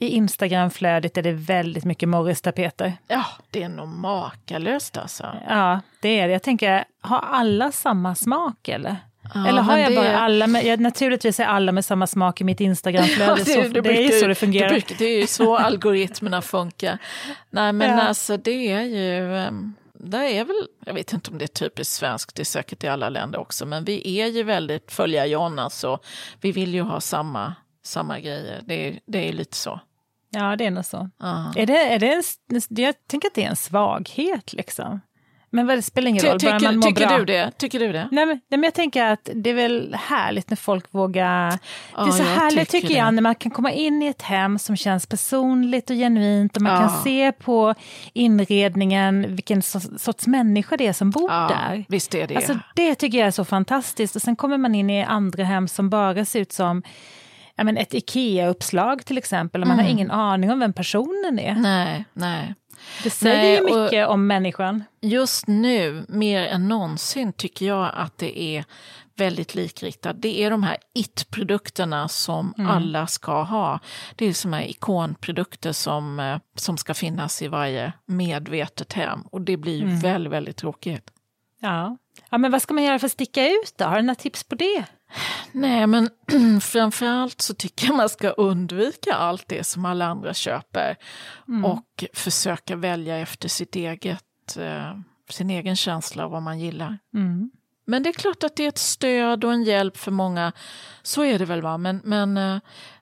i 0.00 0.08
Instagramflödet 0.08 1.16
är 1.16 1.22
det 1.22 1.32
väldigt 1.32 1.84
mycket 1.84 2.08
Morris-tapeter. 2.08 2.92
Ja, 3.08 3.24
det 3.50 3.62
är 3.62 3.68
nog 3.68 3.88
makalöst 3.88 4.96
alltså. 4.96 5.26
Ja, 5.48 5.80
det 6.00 6.20
är 6.20 6.26
det. 6.26 6.32
Jag 6.32 6.42
tänker, 6.42 6.84
har 7.00 7.18
alla 7.18 7.72
samma 7.72 8.14
smak 8.14 8.68
eller? 8.68 8.96
Ja, 9.34 9.48
Eller 9.48 9.62
har 9.62 9.78
jag 9.78 9.92
det... 9.92 9.96
bara 9.96 10.18
alla 10.18 10.46
med, 10.46 10.64
jag, 10.64 10.80
naturligtvis 10.80 11.40
är 11.40 11.44
alla 11.44 11.72
med 11.72 11.84
samma 11.84 12.06
smak 12.06 12.40
i 12.40 12.44
mitt 12.44 12.60
Instagramflöde, 12.70 13.42
ja, 13.46 13.62
det, 13.62 13.68
det, 13.68 13.80
det, 13.80 13.98
är 13.98 14.12
ju 14.12 14.20
så 14.20 14.26
det 14.26 14.34
fungerar. 14.34 14.68
Det, 14.68 14.74
brukar, 14.74 14.96
det 14.98 15.04
är 15.04 15.20
ju 15.20 15.26
så 15.26 15.56
algoritmerna 15.56 16.42
funkar. 16.42 16.98
Nej 17.50 17.72
men 17.72 17.90
ja. 17.90 18.02
alltså 18.02 18.36
det 18.36 18.72
är 18.72 18.82
ju, 18.82 19.36
ehm, 19.36 19.74
det 19.98 20.38
är 20.38 20.44
väl, 20.44 20.68
jag 20.86 20.94
vet 20.94 21.12
inte 21.12 21.30
om 21.30 21.38
det 21.38 21.44
är 21.44 21.46
typiskt 21.46 21.94
svenskt, 21.94 22.36
det 22.36 22.42
är 22.42 22.44
säkert 22.44 22.84
i 22.84 22.88
alla 22.88 23.08
länder 23.08 23.38
också, 23.38 23.66
men 23.66 23.84
vi 23.84 24.20
är 24.20 24.26
ju 24.26 24.42
väldigt 24.42 24.92
följa 24.92 25.26
John 25.26 25.58
alltså. 25.58 25.98
Vi 26.40 26.52
vill 26.52 26.74
ju 26.74 26.82
ha 26.82 27.00
samma, 27.00 27.54
samma 27.84 28.20
grejer, 28.20 28.62
det, 28.66 29.00
det 29.06 29.28
är 29.28 29.32
lite 29.32 29.56
så. 29.56 29.80
Ja, 30.30 30.56
det 30.56 30.66
är 30.66 30.70
nog 30.70 30.84
så. 30.84 31.10
Uh. 31.22 31.52
Är 31.56 31.66
det, 31.66 31.94
är 31.94 31.98
det 31.98 32.12
en, 32.12 32.22
jag 32.68 32.94
tänker 33.06 33.28
att 33.28 33.34
det 33.34 33.44
är 33.44 33.50
en 33.50 33.56
svaghet 33.56 34.52
liksom. 34.52 35.00
Men 35.54 35.66
det 35.66 35.82
spelar 35.82 36.08
ingen 36.08 36.24
roll, 36.24 36.38
bara 36.44 36.58
man 36.58 36.76
mår 36.76 36.82
tycker 36.82 37.06
bra. 37.06 37.18
Du 37.18 37.24
det? 37.24 37.50
Tycker 37.56 37.78
du 37.78 37.92
det? 37.92 38.08
Nej 38.10 38.26
men, 38.26 38.40
nej, 38.50 38.58
men 38.58 38.62
jag 38.62 38.74
tänker 38.74 39.04
att 39.04 39.28
det 39.34 39.50
är 39.50 39.54
väl 39.54 39.94
härligt 39.94 40.50
när 40.50 40.56
folk 40.56 40.86
vågar... 40.90 41.58
Ja, 41.96 42.04
det 42.04 42.10
är 42.10 42.12
så 42.12 42.22
härligt 42.22 42.70
tycker, 42.70 42.88
tycker 42.88 43.00
jag, 43.00 43.14
när 43.14 43.22
man 43.22 43.34
kan 43.34 43.52
komma 43.52 43.72
in 43.72 44.02
i 44.02 44.06
ett 44.06 44.22
hem 44.22 44.58
som 44.58 44.76
känns 44.76 45.06
personligt 45.06 45.90
och 45.90 45.96
genuint 45.96 46.56
och 46.56 46.62
man 46.62 46.72
ja. 46.72 46.88
kan 46.88 47.02
se 47.02 47.32
på 47.32 47.74
inredningen 48.12 49.34
vilken 49.34 49.62
sorts 49.62 50.26
människa 50.26 50.76
det 50.76 50.86
är 50.86 50.92
som 50.92 51.10
bor 51.10 51.30
ja, 51.30 51.48
där. 51.48 51.84
Visst 51.88 52.14
är 52.14 52.26
det. 52.26 52.36
Alltså, 52.36 52.58
det 52.74 52.94
tycker 52.94 53.18
jag 53.18 53.26
är 53.26 53.30
så 53.30 53.44
fantastiskt. 53.44 54.16
Och 54.16 54.22
sen 54.22 54.36
kommer 54.36 54.58
man 54.58 54.74
in 54.74 54.90
i 54.90 55.04
andra 55.04 55.44
hem 55.44 55.68
som 55.68 55.90
bara 55.90 56.24
ser 56.24 56.40
ut 56.40 56.52
som 56.52 56.82
ja, 57.54 57.64
men 57.64 57.76
ett 57.76 57.94
IKEA-uppslag 57.94 59.04
till 59.04 59.18
exempel, 59.18 59.62
och 59.62 59.68
man 59.68 59.74
mm. 59.74 59.84
har 59.84 59.92
ingen 59.92 60.10
aning 60.10 60.50
om 60.52 60.58
vem 60.58 60.72
personen 60.72 61.38
är. 61.38 61.54
Nej, 61.54 62.04
nej. 62.12 62.54
Det 63.02 63.10
säger 63.10 63.62
Nej, 63.62 63.72
ju 63.72 63.82
mycket 63.82 64.08
om 64.08 64.26
människan. 64.26 64.84
Just 65.00 65.46
nu, 65.46 66.04
mer 66.08 66.46
än 66.46 66.68
någonsin, 66.68 67.32
tycker 67.32 67.66
jag 67.66 67.90
att 67.94 68.18
det 68.18 68.42
är 68.42 68.64
väldigt 69.16 69.54
likriktat. 69.54 70.22
Det 70.22 70.42
är 70.42 70.50
de 70.50 70.62
här 70.62 70.76
it-produkterna 70.94 72.08
som 72.08 72.54
mm. 72.58 72.70
alla 72.70 73.06
ska 73.06 73.42
ha. 73.42 73.80
Det 74.16 74.26
är 74.26 74.32
som 74.32 74.52
här 74.52 74.62
ikonprodukter 74.62 75.72
som, 75.72 76.20
eh, 76.20 76.38
som 76.56 76.76
ska 76.76 76.94
finnas 76.94 77.42
i 77.42 77.48
varje 77.48 77.92
medvetet 78.06 78.92
hem. 78.92 79.20
Och 79.20 79.40
det 79.40 79.56
blir 79.56 79.76
ju 79.76 79.82
mm. 79.82 80.00
väldigt, 80.00 80.32
väldigt 80.32 80.56
tråkigt. 80.56 81.10
Ja. 81.60 81.96
ja, 82.30 82.38
men 82.38 82.50
vad 82.50 82.62
ska 82.62 82.74
man 82.74 82.84
göra 82.84 82.98
för 82.98 83.06
att 83.06 83.12
sticka 83.12 83.48
ut 83.48 83.74
då? 83.76 83.84
Har 83.84 83.96
du 83.96 84.02
några 84.02 84.14
tips 84.14 84.44
på 84.44 84.54
det? 84.54 84.84
Nej, 85.52 85.86
men 85.86 86.10
framförallt 86.60 87.40
så 87.40 87.54
tycker 87.54 87.86
jag 87.86 87.96
man 87.96 88.08
ska 88.08 88.30
undvika 88.30 89.14
allt 89.14 89.48
det 89.48 89.64
som 89.64 89.84
alla 89.84 90.06
andra 90.06 90.34
köper 90.34 90.96
mm. 91.48 91.64
och 91.64 92.04
försöka 92.12 92.76
välja 92.76 93.18
efter 93.18 93.48
sitt 93.48 93.76
eget, 93.76 94.56
eh, 94.58 94.98
sin 95.30 95.50
egen 95.50 95.76
känsla 95.76 96.24
av 96.24 96.30
vad 96.30 96.42
man 96.42 96.60
gillar. 96.60 96.98
Mm. 97.14 97.50
Men 97.86 98.02
det 98.02 98.08
är 98.08 98.12
klart 98.12 98.44
att 98.44 98.56
det 98.56 98.64
är 98.64 98.68
ett 98.68 98.78
stöd 98.78 99.44
och 99.44 99.52
en 99.52 99.62
hjälp 99.62 99.96
för 99.96 100.10
många, 100.10 100.52
så 101.02 101.24
är 101.24 101.38
det 101.38 101.44
väl 101.44 101.62
va, 101.62 101.78
men, 101.78 102.00
men, 102.04 102.36
eh, 102.36 102.58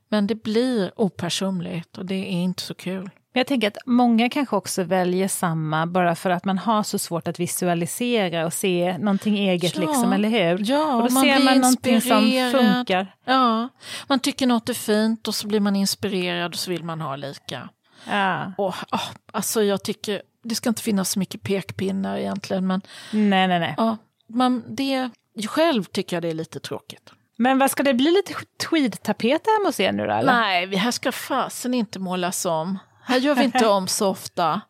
men 0.09 0.27
det 0.27 0.43
blir 0.43 1.01
opersonligt 1.01 1.99
och 1.99 2.07
det 2.07 2.15
är 2.15 2.43
inte 2.43 2.63
så 2.63 2.75
kul. 2.75 3.11
Jag 3.33 3.47
tänker 3.47 3.69
att 3.69 3.77
många 3.87 4.29
kanske 4.29 4.57
också 4.57 4.83
väljer 4.83 5.29
samma 5.29 5.87
bara 5.87 6.15
för 6.15 6.31
att 6.31 6.45
man 6.45 6.59
har 6.59 6.83
så 6.83 6.99
svårt 6.99 7.29
att 7.29 7.41
visualisera 7.41 8.47
och 8.47 8.53
se 8.53 8.99
någonting 8.99 9.39
eget, 9.39 9.77
ja, 9.77 9.81
liksom, 9.81 10.13
eller 10.13 10.29
hur? 10.29 10.71
Ja, 10.71 10.97
och 10.97 11.09
då 11.09 11.15
man 11.15 11.23
ser 11.23 11.45
man 11.45 11.59
någonting 11.59 12.01
som 12.01 12.51
funkar. 12.53 13.15
Ja, 13.25 13.69
man 14.07 14.19
tycker 14.19 14.47
något 14.47 14.69
är 14.69 14.75
fint 14.75 15.29
och 15.29 15.35
så 15.35 15.47
blir 15.47 15.61
man 15.61 15.77
inspirerad 15.77 16.53
och 16.53 16.59
så 16.59 16.71
vill 16.71 16.85
man 16.85 17.01
ha 17.01 17.17
lika. 17.17 17.69
Ja. 18.11 18.53
Och, 18.59 18.75
oh, 18.93 19.11
alltså 19.33 19.63
jag 19.63 19.83
tycker, 19.83 20.23
det 20.45 20.55
ska 20.55 20.69
inte 20.69 20.83
finnas 20.83 21.11
så 21.11 21.19
mycket 21.19 21.43
pekpinnar 21.43 22.19
egentligen, 22.19 22.67
men... 22.67 22.81
Nej, 23.11 23.49
nej, 23.49 23.61
nej. 23.61 23.75
Ja, 23.77 23.97
man, 24.29 24.65
det, 24.69 25.11
själv 25.49 25.85
tycker 25.85 26.17
jag 26.17 26.23
det 26.23 26.29
är 26.29 26.35
lite 26.35 26.61
tråkigt. 26.61 27.13
Men 27.37 27.59
vad 27.59 27.71
ska 27.71 27.83
det 27.83 27.95
bli 27.95 28.11
lite 28.11 28.35
tweedtapet 28.69 29.47
hemma 29.47 29.69
hos 29.69 29.81
er 29.81 29.93
nu 29.93 30.07
då? 30.07 30.13
Eller? 30.13 30.33
Nej, 30.33 30.67
vi 30.67 30.77
här 30.77 30.91
ska 30.91 31.13
fasen 31.13 31.75
inte 31.75 31.99
målas 31.99 32.45
om. 32.45 32.79
Här 33.05 33.19
gör 33.19 33.35
vi 33.35 33.45
inte 33.45 33.69
om 33.69 33.89
så 33.89 34.09
ofta. 34.09 34.61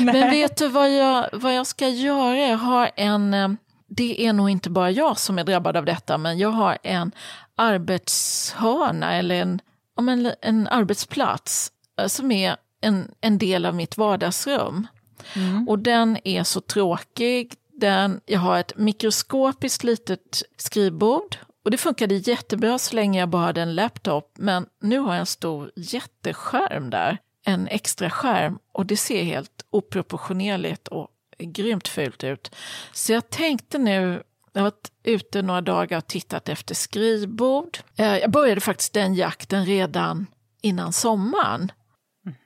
Men 0.00 0.30
vet 0.30 0.56
du 0.56 0.68
vad 0.68 0.96
jag, 0.96 1.28
vad 1.32 1.54
jag 1.54 1.66
ska 1.66 1.88
göra? 1.88 2.38
Jag 2.38 2.58
har 2.58 2.90
en, 2.96 3.34
eh, 3.34 3.48
det 3.88 4.26
är 4.26 4.32
nog 4.32 4.50
inte 4.50 4.70
bara 4.70 4.90
jag 4.90 5.18
som 5.18 5.38
är 5.38 5.44
drabbad 5.44 5.76
av 5.76 5.84
detta, 5.84 6.18
men 6.18 6.38
jag 6.38 6.50
har 6.50 6.78
en 6.82 7.12
arbetshörna 7.56 9.14
eller 9.14 9.34
en, 9.34 9.60
en, 9.98 10.32
en 10.42 10.68
arbetsplats 10.68 11.72
eh, 12.00 12.06
som 12.06 12.32
är 12.32 12.56
en, 12.80 13.10
en 13.20 13.38
del 13.38 13.66
av 13.66 13.74
mitt 13.74 13.96
vardagsrum. 13.96 14.86
Mm. 15.34 15.68
Och 15.68 15.78
den 15.78 16.18
är 16.24 16.44
så 16.44 16.60
tråkig. 16.60 17.54
Den, 17.80 18.20
jag 18.26 18.40
har 18.40 18.58
ett 18.58 18.76
mikroskopiskt 18.76 19.84
litet 19.84 20.42
skrivbord 20.56 21.36
och 21.64 21.70
det 21.70 21.78
funkade 21.78 22.14
jättebra 22.14 22.78
så 22.78 22.96
länge 22.96 23.20
jag 23.20 23.28
bara 23.28 23.42
hade 23.42 23.62
en 23.62 23.74
laptop, 23.74 24.32
men 24.38 24.66
nu 24.82 24.98
har 24.98 25.12
jag 25.12 25.20
en 25.20 25.26
stor 25.26 25.70
jätteskärm 25.76 26.90
där 26.90 27.18
en 27.44 27.68
extra 27.68 28.10
skärm 28.10 28.58
och 28.72 28.86
det 28.86 28.96
ser 28.96 29.22
helt 29.22 29.64
oproportionerligt 29.70 30.88
och 30.88 31.08
grymt 31.38 31.88
fult 31.88 32.24
ut. 32.24 32.54
Så 32.92 33.12
jag 33.12 33.30
tänkte 33.30 33.78
nu, 33.78 34.22
jag 34.52 34.60
har 34.60 34.70
varit 34.70 34.92
ute 35.02 35.42
några 35.42 35.60
dagar 35.60 35.98
och 35.98 36.06
tittat 36.06 36.48
efter 36.48 36.74
skrivbord. 36.74 37.78
Eh, 37.96 38.16
jag 38.16 38.30
började 38.30 38.60
faktiskt 38.60 38.92
den 38.92 39.14
jakten 39.14 39.66
redan 39.66 40.26
innan 40.62 40.92
sommaren. 40.92 41.72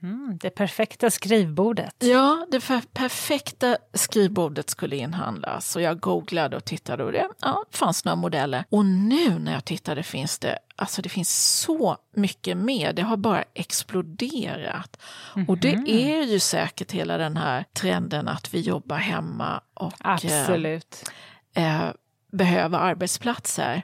Mm, 0.02 0.38
det 0.40 0.50
perfekta 0.50 1.10
skrivbordet. 1.10 1.94
Ja, 1.98 2.46
det 2.50 2.60
perfekta 2.92 3.76
skrivbordet 3.94 4.70
skulle 4.70 4.96
inhandlas. 4.96 5.76
Och 5.76 5.82
jag 5.82 6.00
googlade 6.00 6.56
och 6.56 6.64
tittade 6.64 7.04
och 7.04 7.12
det 7.12 7.28
ja, 7.40 7.64
fanns 7.70 8.04
några 8.04 8.16
modeller. 8.16 8.64
Och 8.70 8.84
nu 8.84 9.38
när 9.38 9.52
jag 9.52 9.64
tittade 9.64 10.02
finns 10.02 10.38
det, 10.38 10.58
alltså 10.76 11.02
det 11.02 11.08
finns 11.08 11.60
så 11.60 11.96
mycket 12.14 12.56
mer. 12.56 12.92
Det 12.92 13.02
har 13.02 13.16
bara 13.16 13.44
exploderat. 13.54 15.00
Mm 15.34 15.46
-hmm. 15.46 15.50
Och 15.50 15.58
det 15.58 15.76
mhm. 15.76 15.86
är 15.86 16.22
ju 16.22 16.38
säkert 16.38 16.92
hela 16.92 17.18
den 17.18 17.36
här 17.36 17.64
trenden 17.72 18.28
att 18.28 18.54
vi 18.54 18.60
jobbar 18.60 18.96
hemma 18.96 19.60
och 19.74 19.92
Absolut. 19.98 21.10
Eh, 21.54 21.86
eh, 21.86 21.92
behöver 22.32 22.78
arbetsplatser. 22.78 23.82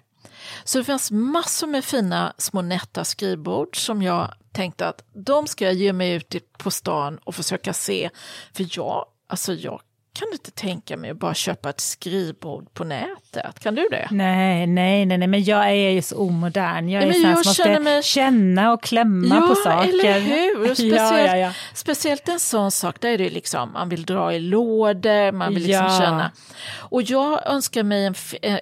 Så 0.64 0.78
det 0.78 0.84
finns 0.84 1.10
massor 1.10 1.66
med 1.66 1.84
fina 1.84 2.32
små 2.38 2.62
nätta 2.62 3.04
skrivbord 3.04 3.84
som 3.84 4.02
jag 4.02 4.34
tänkte 4.52 4.88
att 4.88 5.04
de 5.12 5.46
ska 5.46 5.64
jag 5.64 5.74
ge 5.74 5.92
mig 5.92 6.12
ut 6.12 6.58
på 6.58 6.70
stan 6.70 7.18
och 7.24 7.34
försöka 7.34 7.72
se. 7.72 8.10
För 8.52 8.66
jag, 8.70 9.06
alltså 9.28 9.52
jag 9.52 9.80
kan 10.18 10.28
inte 10.32 10.50
tänka 10.50 10.96
mig 10.96 11.10
att 11.10 11.18
bara 11.18 11.34
köpa 11.34 11.70
ett 11.70 11.80
skrivbord 11.80 12.74
på 12.74 12.84
nätet. 12.84 13.60
Kan 13.60 13.74
du 13.74 13.88
det? 13.90 14.08
Nej, 14.10 14.66
nej, 14.66 15.06
nej, 15.06 15.18
nej 15.18 15.28
men 15.28 15.44
jag 15.44 15.68
är 15.68 15.90
ju 15.90 16.02
så 16.02 16.16
omodern. 16.18 16.88
Jag 16.88 17.02
är 17.02 17.06
ja, 17.06 17.12
sån 17.12 17.44
som 17.44 17.50
måste 17.50 17.80
mig... 17.80 18.02
känna 18.02 18.72
och 18.72 18.82
klämma 18.82 19.34
ja, 19.34 19.48
på 19.48 19.54
saker. 19.54 19.88
eller 19.88 20.20
hur? 20.20 20.74
Speciellt, 20.74 21.26
ja, 21.26 21.36
ja, 21.36 21.52
speciellt 21.74 22.28
en 22.28 22.40
sån 22.40 22.70
sak 22.70 23.00
där 23.00 23.08
är 23.08 23.18
det 23.18 23.30
liksom, 23.30 23.72
man 23.72 23.88
vill 23.88 24.04
dra 24.04 24.34
i 24.34 24.40
lådor, 24.40 25.32
man 25.32 25.54
vill 25.54 25.62
liksom 25.62 25.98
känna. 26.00 26.30
Och 26.76 27.02
jag 27.02 27.46
önskar 27.46 27.82
mig 27.82 28.06
en, 28.06 28.14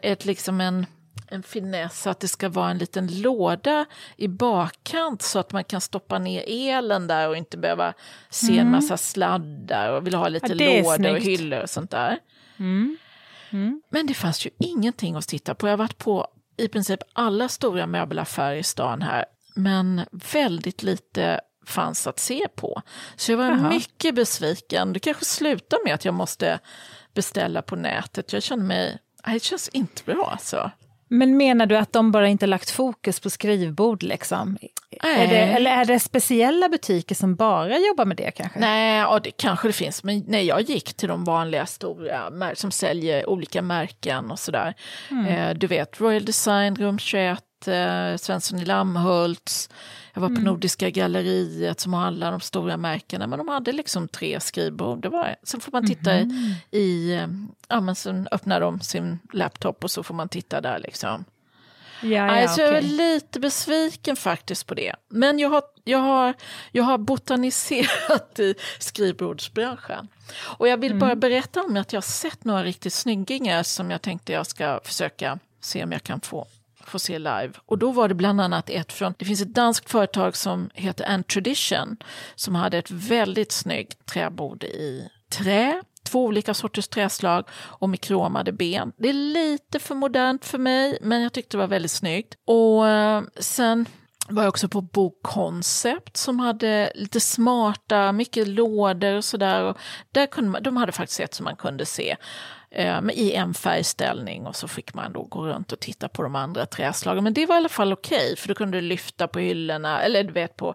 ett, 0.02 0.24
liksom 0.24 0.60
en 0.60 0.86
en 1.28 1.42
finess 1.42 2.06
att 2.06 2.20
det 2.20 2.28
ska 2.28 2.48
vara 2.48 2.70
en 2.70 2.78
liten 2.78 3.20
låda 3.20 3.86
i 4.16 4.28
bakkant 4.28 5.22
så 5.22 5.38
att 5.38 5.52
man 5.52 5.64
kan 5.64 5.80
stoppa 5.80 6.18
ner 6.18 6.44
elen 6.46 7.06
där 7.06 7.28
och 7.28 7.36
inte 7.36 7.58
behöva 7.58 7.94
se 8.30 8.52
mm. 8.52 8.66
en 8.66 8.70
massa 8.70 8.96
sladdar 8.96 9.92
och 9.92 10.06
vill 10.06 10.14
ha 10.14 10.28
lite 10.28 10.52
ja, 10.52 10.82
lådor 10.82 11.10
och 11.10 11.18
hyllor 11.18 11.60
och 11.60 11.70
sånt 11.70 11.90
där. 11.90 12.18
Mm. 12.56 12.96
Mm. 13.50 13.82
Men 13.90 14.06
det 14.06 14.14
fanns 14.14 14.46
ju 14.46 14.50
ingenting 14.58 15.16
att 15.16 15.28
titta 15.28 15.54
på. 15.54 15.66
Jag 15.66 15.72
har 15.72 15.78
varit 15.78 15.98
på 15.98 16.26
i 16.56 16.68
princip 16.68 17.00
alla 17.12 17.48
stora 17.48 17.86
möbelaffärer 17.86 18.56
i 18.56 18.62
stan 18.62 19.02
här, 19.02 19.24
men 19.54 20.02
väldigt 20.32 20.82
lite 20.82 21.40
fanns 21.66 22.06
att 22.06 22.18
se 22.18 22.48
på. 22.54 22.82
Så 23.16 23.32
jag 23.32 23.38
var 23.38 23.44
Jaha. 23.44 23.68
mycket 23.68 24.14
besviken. 24.14 24.92
Det 24.92 25.00
kanske 25.00 25.24
slutar 25.24 25.84
med 25.84 25.94
att 25.94 26.04
jag 26.04 26.14
måste 26.14 26.58
beställa 27.14 27.62
på 27.62 27.76
nätet. 27.76 28.32
Jag 28.32 28.42
känner 28.42 28.64
mig, 28.64 28.98
det 29.26 29.42
känns 29.42 29.68
inte 29.68 30.02
bra 30.04 30.30
alltså. 30.32 30.70
Men 31.08 31.36
menar 31.36 31.66
du 31.66 31.76
att 31.76 31.92
de 31.92 32.12
bara 32.12 32.28
inte 32.28 32.46
lagt 32.46 32.70
fokus 32.70 33.20
på 33.20 33.30
skrivbord? 33.30 34.02
Liksom? 34.02 34.58
Är 35.02 35.26
det, 35.26 35.38
eller 35.38 35.70
är 35.70 35.84
det 35.84 36.00
speciella 36.00 36.68
butiker 36.68 37.14
som 37.14 37.36
bara 37.36 37.78
jobbar 37.78 38.04
med 38.04 38.16
det 38.16 38.30
kanske? 38.30 38.58
Nej, 38.58 38.98
ja, 38.98 39.20
det 39.24 39.30
kanske 39.30 39.68
det 39.68 39.72
finns. 39.72 40.04
Men 40.04 40.24
när 40.26 40.40
jag 40.40 40.60
gick 40.60 40.94
till 40.94 41.08
de 41.08 41.24
vanliga 41.24 41.66
stora 41.66 42.54
som 42.54 42.70
säljer 42.70 43.28
olika 43.28 43.62
märken 43.62 44.30
och 44.30 44.38
sådär. 44.38 44.74
Mm. 45.10 45.26
Eh, 45.26 45.54
du 45.54 45.66
vet, 45.66 46.00
Royal 46.00 46.24
Design, 46.24 46.76
Rum 46.76 46.98
21, 46.98 47.42
eh, 47.66 48.16
Svensson 48.16 48.58
i 48.58 48.64
Lammhults. 48.64 49.70
Jag 50.16 50.20
var 50.20 50.28
på 50.28 50.32
mm. 50.32 50.44
Nordiska 50.44 50.90
galleriet 50.90 51.80
som 51.80 51.94
har 51.94 52.06
alla 52.06 52.30
de 52.30 52.40
stora 52.40 52.76
märkena, 52.76 53.26
men 53.26 53.38
de 53.38 53.48
hade 53.48 53.72
liksom 53.72 54.08
tre 54.08 54.40
skrivbord. 54.40 55.02
Det 55.02 55.08
var, 55.08 55.36
sen 55.42 55.60
får 55.60 55.72
man 55.72 55.86
titta 55.86 56.12
mm. 56.12 56.30
i, 56.70 56.78
i, 56.78 57.14
eh, 57.14 57.28
ja 57.68 57.80
men 57.80 57.94
sen 57.94 58.28
öppnar 58.30 58.60
de 58.60 58.80
sin 58.80 59.18
laptop 59.32 59.84
och 59.84 59.90
så 59.90 60.02
får 60.02 60.14
man 60.14 60.28
titta 60.28 60.60
där 60.60 60.78
liksom. 60.78 61.24
Ja, 62.02 62.08
ja, 62.08 62.42
alltså, 62.42 62.62
okay. 62.62 62.66
Jag 62.66 62.76
är 62.76 62.82
lite 62.82 63.40
besviken 63.40 64.16
faktiskt 64.16 64.66
på 64.66 64.74
det. 64.74 64.94
Men 65.08 65.38
jag 65.38 65.48
har, 65.48 65.62
jag 65.84 65.98
har, 65.98 66.34
jag 66.72 66.84
har 66.84 66.98
botaniserat 66.98 68.38
i 68.38 68.54
skrivbordsbranschen. 68.78 70.08
Och 70.38 70.68
jag 70.68 70.76
vill 70.76 70.92
mm. 70.92 71.00
bara 71.00 71.16
berätta 71.16 71.62
om 71.62 71.76
att 71.76 71.92
jag 71.92 71.96
har 71.96 72.02
sett 72.02 72.44
några 72.44 72.64
riktigt 72.64 72.92
snyggingar 72.92 73.62
som 73.62 73.90
jag 73.90 74.02
tänkte 74.02 74.32
jag 74.32 74.46
ska 74.46 74.80
försöka 74.84 75.38
se 75.60 75.84
om 75.84 75.92
jag 75.92 76.02
kan 76.02 76.20
få, 76.20 76.46
få 76.88 76.98
se 76.98 77.18
live. 77.18 77.52
Och 77.66 77.78
då 77.78 77.92
var 77.92 78.08
det 78.08 78.14
bland 78.14 78.40
annat 78.40 78.70
ett 78.70 78.92
från, 78.92 79.14
det 79.18 79.24
finns 79.24 79.40
ett 79.40 79.54
danskt 79.54 79.90
företag 79.90 80.36
som 80.36 80.70
heter 80.74 81.04
And 81.08 81.26
Tradition 81.26 81.96
som 82.34 82.54
hade 82.54 82.78
ett 82.78 82.90
väldigt 82.90 83.52
snyggt 83.52 84.06
träbord 84.06 84.64
i 84.64 85.08
trä 85.30 85.82
två 86.06 86.24
olika 86.24 86.54
sorters 86.54 86.88
träslag 86.88 87.48
och 87.52 87.88
med 87.88 88.00
kromade 88.00 88.52
ben. 88.52 88.92
Det 88.96 89.08
är 89.08 89.12
lite 89.12 89.78
för 89.78 89.94
modernt 89.94 90.44
för 90.44 90.58
mig, 90.58 90.98
men 91.00 91.22
jag 91.22 91.32
tyckte 91.32 91.56
det 91.56 91.60
var 91.60 91.68
väldigt 91.68 91.90
snyggt. 91.90 92.34
Och 92.44 92.88
eh, 92.88 93.22
sen 93.40 93.86
var 94.28 94.42
jag 94.42 94.48
också 94.48 94.68
på 94.68 94.80
Bokoncept 94.80 96.16
som 96.16 96.40
hade 96.40 96.92
lite 96.94 97.20
smarta, 97.20 98.12
mycket 98.12 98.48
lådor 98.48 99.14
och 99.14 99.24
sådär. 99.24 99.74
Där 100.12 100.26
kunde 100.26 100.50
man, 100.50 100.62
de 100.62 100.76
hade 100.76 100.92
faktiskt 100.92 101.20
ett 101.20 101.34
som 101.34 101.44
man 101.44 101.56
kunde 101.56 101.86
se 101.86 102.16
eh, 102.76 103.00
i 103.12 103.32
en 103.32 103.54
färgställning 103.54 104.46
och 104.46 104.56
så 104.56 104.68
fick 104.68 104.94
man 104.94 105.12
då 105.12 105.22
gå 105.22 105.46
runt 105.46 105.72
och 105.72 105.80
titta 105.80 106.08
på 106.08 106.22
de 106.22 106.34
andra 106.34 106.66
träslagen. 106.66 107.24
Men 107.24 107.34
det 107.34 107.46
var 107.46 107.54
i 107.54 107.58
alla 107.58 107.68
fall 107.68 107.92
okej, 107.92 108.16
okay, 108.16 108.36
för 108.36 108.48
då 108.48 108.54
kunde 108.54 108.76
du 108.76 108.80
lyfta 108.80 109.28
på 109.28 109.38
hyllorna, 109.38 110.02
eller 110.02 110.24
du 110.24 110.32
vet 110.32 110.56
på 110.56 110.74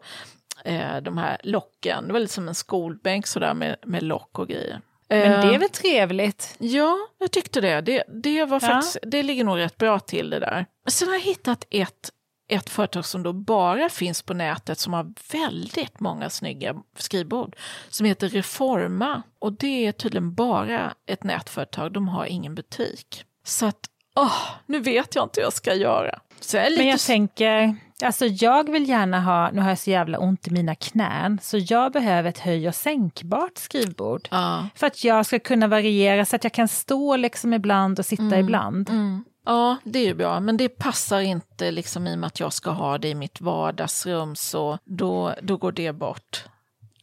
eh, 0.65 0.98
de 1.01 1.17
här 1.17 1.38
locken. 1.43 2.08
Det 2.08 2.13
var 2.13 2.20
lite 2.20 2.34
som 2.34 2.48
en 2.48 2.55
skolbänk 2.55 3.27
sådär 3.27 3.53
med, 3.53 3.75
med 3.84 4.03
lock 4.03 4.39
och 4.39 4.48
grejer. 4.48 4.81
Men 5.10 5.41
det 5.41 5.48
är 5.48 5.53
eh, 5.53 5.60
väl 5.60 5.70
trevligt? 5.70 6.55
Ja, 6.60 6.98
jag 7.17 7.31
tyckte 7.31 7.62
det. 7.62 7.81
Det, 7.81 8.03
det, 8.08 8.46
var 8.46 8.60
faktiskt, 8.60 8.98
ja. 9.01 9.10
det 9.10 9.24
ligger 9.24 9.43
nog 9.43 9.58
rätt 9.58 9.77
bra 9.77 10.00
till 10.00 10.29
det 10.29 10.39
där. 10.39 10.65
Sen 10.88 11.08
har 11.08 11.15
jag 11.15 11.22
hittat 11.22 11.65
ett, 11.70 12.10
ett 12.51 12.70
företag 12.70 13.05
som 13.05 13.24
då 13.24 13.34
bara 13.34 13.89
finns 13.89 14.22
på 14.22 14.34
nätet 14.34 14.79
som 14.79 14.93
har 14.93 15.13
väldigt 15.31 16.00
många 16.00 16.29
snygga 16.29 16.75
skrivbord. 16.98 17.55
Som 17.89 18.05
heter 18.05 18.29
Reforma. 18.29 19.24
Och 19.39 19.53
det 19.53 19.88
är 19.88 19.91
tydligen 19.91 20.34
bara 20.34 20.93
ett 21.08 21.24
nätföretag, 21.24 21.91
de 21.91 22.08
har 22.08 22.25
ingen 22.25 22.55
butik. 22.55 23.25
Så 23.43 23.65
att, 23.65 23.79
åh, 24.15 24.38
nu 24.65 24.79
vet 24.79 25.15
jag 25.15 25.25
inte 25.25 25.39
hur 25.39 25.46
jag 25.46 25.53
ska 25.53 25.74
göra. 25.74 26.20
Jag 26.53 26.77
Men 26.77 26.88
jag 26.88 27.00
tänker, 27.00 27.75
Alltså 28.03 28.25
jag 28.25 28.72
vill 28.72 28.89
gärna 28.89 29.22
ha, 29.22 29.51
nu 29.51 29.62
har 29.62 29.70
jag 29.70 29.77
så 29.79 29.89
jävla 29.89 30.20
ont 30.20 30.48
i 30.48 30.51
mina 30.51 30.75
knän, 30.75 31.39
så 31.41 31.58
jag 31.58 31.91
behöver 31.91 32.29
ett 32.29 32.39
höj 32.39 32.67
och 32.67 32.75
sänkbart 32.75 33.58
skrivbord. 33.58 34.27
Ja. 34.31 34.67
För 34.75 34.88
att 34.88 35.03
jag 35.03 35.25
ska 35.25 35.39
kunna 35.39 35.67
variera 35.67 36.25
så 36.25 36.36
att 36.36 36.43
jag 36.43 36.53
kan 36.53 36.67
stå 36.67 37.15
liksom 37.15 37.53
ibland 37.53 38.00
och 38.00 38.05
sitta 38.05 38.24
mm. 38.24 38.39
ibland. 38.39 38.89
Mm. 38.89 39.24
Ja, 39.45 39.77
det 39.83 40.00
är 40.00 40.05
ju 40.05 40.13
bra, 40.13 40.39
men 40.39 40.57
det 40.57 40.69
passar 40.69 41.19
inte 41.19 41.71
liksom 41.71 42.07
i 42.07 42.15
och 42.15 42.19
med 42.19 42.27
att 42.27 42.39
jag 42.39 42.53
ska 42.53 42.69
ha 42.69 42.98
det 42.98 43.07
i 43.07 43.15
mitt 43.15 43.41
vardagsrum, 43.41 44.36
så 44.36 44.77
då, 44.83 45.36
då 45.41 45.57
går 45.57 45.71
det 45.71 45.93
bort. 45.93 46.45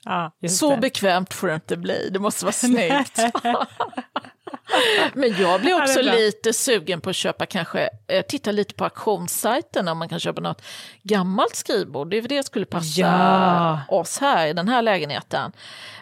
Ja, 0.04 0.32
så 0.48 0.70
det. 0.70 0.76
bekvämt 0.76 1.34
får 1.34 1.48
det 1.48 1.54
inte 1.54 1.76
bli, 1.76 2.08
det 2.12 2.18
måste 2.18 2.44
vara 2.44 2.52
snyggt. 2.52 3.18
Men 5.14 5.40
jag 5.40 5.60
blir 5.60 5.82
också 5.82 6.00
ja, 6.00 6.12
lite 6.12 6.52
sugen 6.52 7.00
på 7.00 7.10
att 7.10 7.16
köpa 7.16 7.46
kanske, 7.46 7.88
eh, 8.08 8.22
titta 8.22 8.52
lite 8.52 8.74
på 8.74 8.84
auktionssajten 8.84 9.88
om 9.88 9.98
man 9.98 10.08
kan 10.08 10.20
köpa 10.20 10.40
något 10.40 10.62
gammalt 11.02 11.56
skrivbord. 11.56 12.10
Det 12.10 12.16
är 12.16 12.22
för 12.22 12.28
det 12.28 12.46
skulle 12.46 12.66
passa 12.66 13.00
ja. 13.00 13.80
oss 13.88 14.18
här 14.18 14.46
i 14.46 14.52
den 14.52 14.68
här 14.68 14.82
lägenheten. 14.82 15.52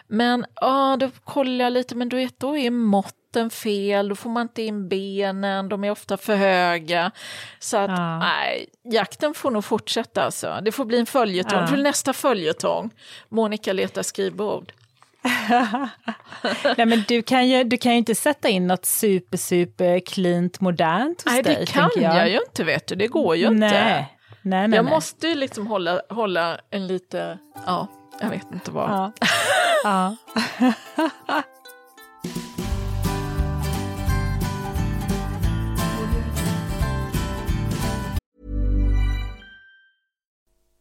Men 0.07 0.45
ja, 0.55 0.97
då 0.99 1.09
kollar 1.23 1.65
jag 1.65 1.73
lite, 1.73 1.95
men 1.95 2.09
du 2.09 2.15
vet, 2.15 2.39
då 2.39 2.57
är 2.57 2.71
måtten 3.37 3.49
fel, 3.49 4.09
då 4.09 4.15
får 4.15 4.29
man 4.29 4.41
inte 4.41 4.61
in 4.61 4.89
benen, 4.89 5.69
de 5.69 5.83
är 5.83 5.91
ofta 5.91 6.17
för 6.17 6.35
höga. 6.35 7.11
Så 7.59 7.77
att, 7.77 7.89
ja. 7.89 8.19
nej, 8.19 8.65
jakten 8.83 9.33
får 9.33 9.51
nog 9.51 9.65
fortsätta 9.65 10.23
alltså. 10.23 10.59
Det 10.63 10.71
får 10.71 10.85
bli 10.85 10.99
en 10.99 11.05
följetong, 11.05 11.65
ja. 11.71 11.75
nästa 11.75 12.13
följetong. 12.13 12.91
Monica 13.29 13.73
letar 13.73 14.03
skrivbord. 14.03 14.71
Nej, 16.77 16.85
men 16.85 17.03
du 17.07 17.21
kan, 17.21 17.47
ju, 17.47 17.63
du 17.63 17.77
kan 17.77 17.91
ju 17.91 17.97
inte 17.97 18.15
sätta 18.15 18.49
in 18.49 18.67
något 18.67 18.85
super, 18.85 19.37
super 19.37 19.99
cleant 19.99 20.61
modernt 20.61 21.23
hos 21.23 21.33
nej, 21.33 21.43
dig. 21.43 21.55
Nej, 21.55 21.65
det 21.65 21.71
kan 21.71 21.89
jag. 21.95 22.15
jag. 22.15 22.29
ju 22.29 22.39
inte, 22.47 22.63
vet 22.63 22.87
du. 22.87 22.95
Det 22.95 23.07
går 23.07 23.35
ju 23.35 23.49
nej. 23.49 23.67
inte. 23.67 23.81
Nej, 24.41 24.67
nej, 24.67 24.77
jag 24.77 24.85
nej. 24.85 24.93
måste 24.93 25.27
ju 25.27 25.35
liksom 25.35 25.67
hålla, 25.67 26.01
hålla 26.09 26.59
en 26.69 26.87
lite, 26.87 27.39
ja, 27.65 27.87
jag 28.21 28.29
vet 28.29 28.51
inte 28.53 28.71
vad. 28.71 28.89
Ja. 28.89 29.11
ja. 29.83 30.15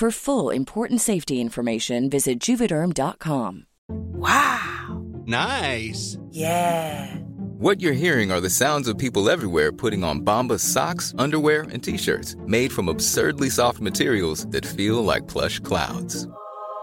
For 0.00 0.10
full 0.10 0.48
important 0.48 1.02
safety 1.02 1.42
information, 1.42 2.08
visit 2.08 2.40
juvederm.com. 2.40 3.66
Wow! 3.90 5.04
Nice! 5.26 6.16
Yeah! 6.30 7.16
What 7.58 7.82
you're 7.82 7.92
hearing 7.92 8.32
are 8.32 8.40
the 8.40 8.48
sounds 8.48 8.88
of 8.88 8.96
people 8.96 9.28
everywhere 9.28 9.70
putting 9.72 10.02
on 10.02 10.22
Bombas 10.22 10.60
socks, 10.60 11.12
underwear, 11.18 11.66
and 11.70 11.84
t 11.84 11.98
shirts 11.98 12.34
made 12.46 12.72
from 12.72 12.88
absurdly 12.88 13.50
soft 13.50 13.78
materials 13.78 14.46
that 14.46 14.64
feel 14.64 15.04
like 15.04 15.28
plush 15.28 15.60
clouds. 15.60 16.26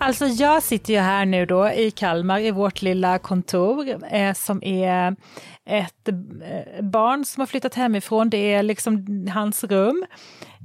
Alltså 0.00 0.26
jag 0.26 0.62
sitter 0.62 0.92
ju 0.92 0.98
här 0.98 1.26
nu 1.26 1.46
då 1.46 1.70
i 1.70 1.90
Kalmar 1.90 2.40
i 2.40 2.50
vårt 2.50 2.82
lilla 2.82 3.18
kontor 3.18 4.14
eh, 4.14 4.34
som 4.34 4.64
är 4.64 5.16
ett 5.64 6.08
eh, 6.08 6.84
barn 6.84 7.24
som 7.24 7.40
har 7.40 7.46
flyttat 7.46 7.74
hemifrån. 7.74 8.30
Det 8.30 8.54
är 8.54 8.62
liksom 8.62 9.26
hans 9.34 9.64
rum. 9.64 10.06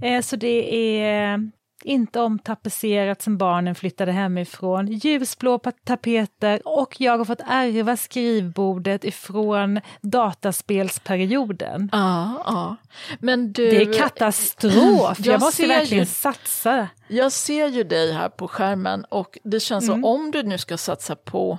Eh, 0.01 0.21
så 0.21 0.35
det 0.35 0.75
är 0.75 1.49
inte 1.83 2.19
omtapetserat 2.19 3.21
sen 3.21 3.37
barnen 3.37 3.75
flyttade 3.75 4.11
hemifrån. 4.11 4.87
Ljusblå 4.87 5.59
tapeter 5.85 6.61
och 6.65 7.01
jag 7.01 7.17
har 7.17 7.25
fått 7.25 7.41
ärva 7.47 7.97
skrivbordet 7.97 9.03
ifrån 9.03 9.79
dataspelsperioden. 10.01 11.89
Ja, 11.91 12.43
ja. 12.45 12.75
Men 13.19 13.53
du, 13.53 13.69
det 13.69 13.81
är 13.81 13.99
katastrof, 13.99 15.17
jag, 15.19 15.33
jag 15.33 15.41
måste 15.41 15.67
verkligen 15.67 16.03
ju, 16.03 16.09
satsa. 16.09 16.87
Jag 17.13 17.31
ser 17.31 17.67
ju 17.67 17.83
dig 17.83 18.13
här 18.13 18.29
på 18.29 18.47
skärmen 18.47 19.05
och 19.09 19.37
det 19.43 19.59
känns 19.59 19.83
mm. 19.83 19.95
som 19.95 20.05
om 20.05 20.31
du 20.31 20.43
nu 20.43 20.57
ska 20.57 20.77
satsa 20.77 21.15
på 21.15 21.57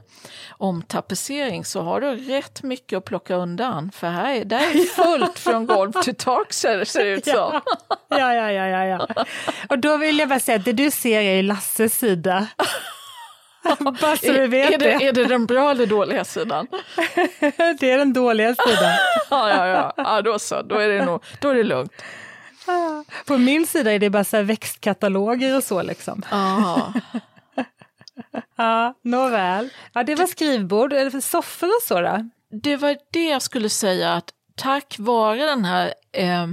omtapetsering 0.51 1.65
så 1.65 1.81
har 1.81 2.01
du 2.01 2.17
rätt 2.17 2.63
mycket 2.63 2.97
att 2.97 3.05
plocka 3.05 3.35
undan. 3.35 3.91
För 3.91 4.07
här 4.07 4.35
är, 4.35 4.45
där 4.45 4.57
är 4.57 4.85
fullt 5.05 5.39
från 5.39 5.67
golv 5.67 5.93
till 5.93 6.15
tak 6.15 6.53
ser 6.53 7.03
det 7.03 7.09
ut 7.09 7.25
som. 7.25 7.61
Ja, 8.09 8.35
ja, 8.35 8.53
ja, 8.53 8.67
ja, 8.67 8.85
ja. 8.85 9.25
Och 9.69 9.79
då 9.79 9.97
vill 9.97 10.19
jag 10.19 10.29
bara 10.29 10.41
säga 10.41 10.59
att 10.59 10.65
det 10.65 10.73
du 10.73 10.91
ser 10.91 11.21
är 11.21 11.43
Lasses 11.43 11.99
sida. 11.99 12.47
Bara 14.01 14.17
så 14.17 14.33
du 14.33 14.47
vet 14.47 14.75
är, 14.75 14.79
det, 14.79 14.93
är 14.93 15.13
det 15.13 15.25
den 15.25 15.47
bra 15.47 15.71
eller 15.71 15.87
dåliga 15.87 16.25
sidan? 16.25 16.67
det 17.81 17.91
är 17.91 17.99
den 17.99 18.13
dåliga 18.13 18.55
sidan. 18.55 18.93
ja, 19.31 19.51
ja, 19.51 19.67
ja. 19.67 19.95
ja, 19.97 20.23
då 20.23 20.39
så. 20.39 20.63
Då 20.63 20.75
är 20.75 20.89
det, 20.89 21.05
nog, 21.05 21.25
då 21.41 21.49
är 21.49 21.55
det 21.55 21.63
lugnt. 21.63 21.93
På 23.27 23.39
min 23.39 23.67
sida 23.67 23.93
är 23.93 23.99
det 23.99 24.11
bara 24.11 24.25
så 24.25 24.43
växtkataloger 24.43 25.57
och 25.57 25.65
så 25.65 25.83
liksom. 25.83 26.23
Ja, 28.57 28.95
nåväl. 29.03 29.69
Ja, 29.93 30.03
det 30.03 30.15
var 30.15 30.27
skrivbord, 30.27 30.93
eller 30.93 31.11
för 31.11 31.21
soffor 31.21 31.67
och 31.67 31.83
så 31.83 32.01
då? 32.01 32.31
Det 32.51 32.77
var 32.77 32.97
det 33.11 33.29
jag 33.29 33.43
skulle 33.43 33.69
säga 33.69 34.15
att 34.15 34.31
tack 34.55 34.97
vare 34.99 35.47
den 35.47 35.65
här 35.65 35.95
eh, 36.13 36.47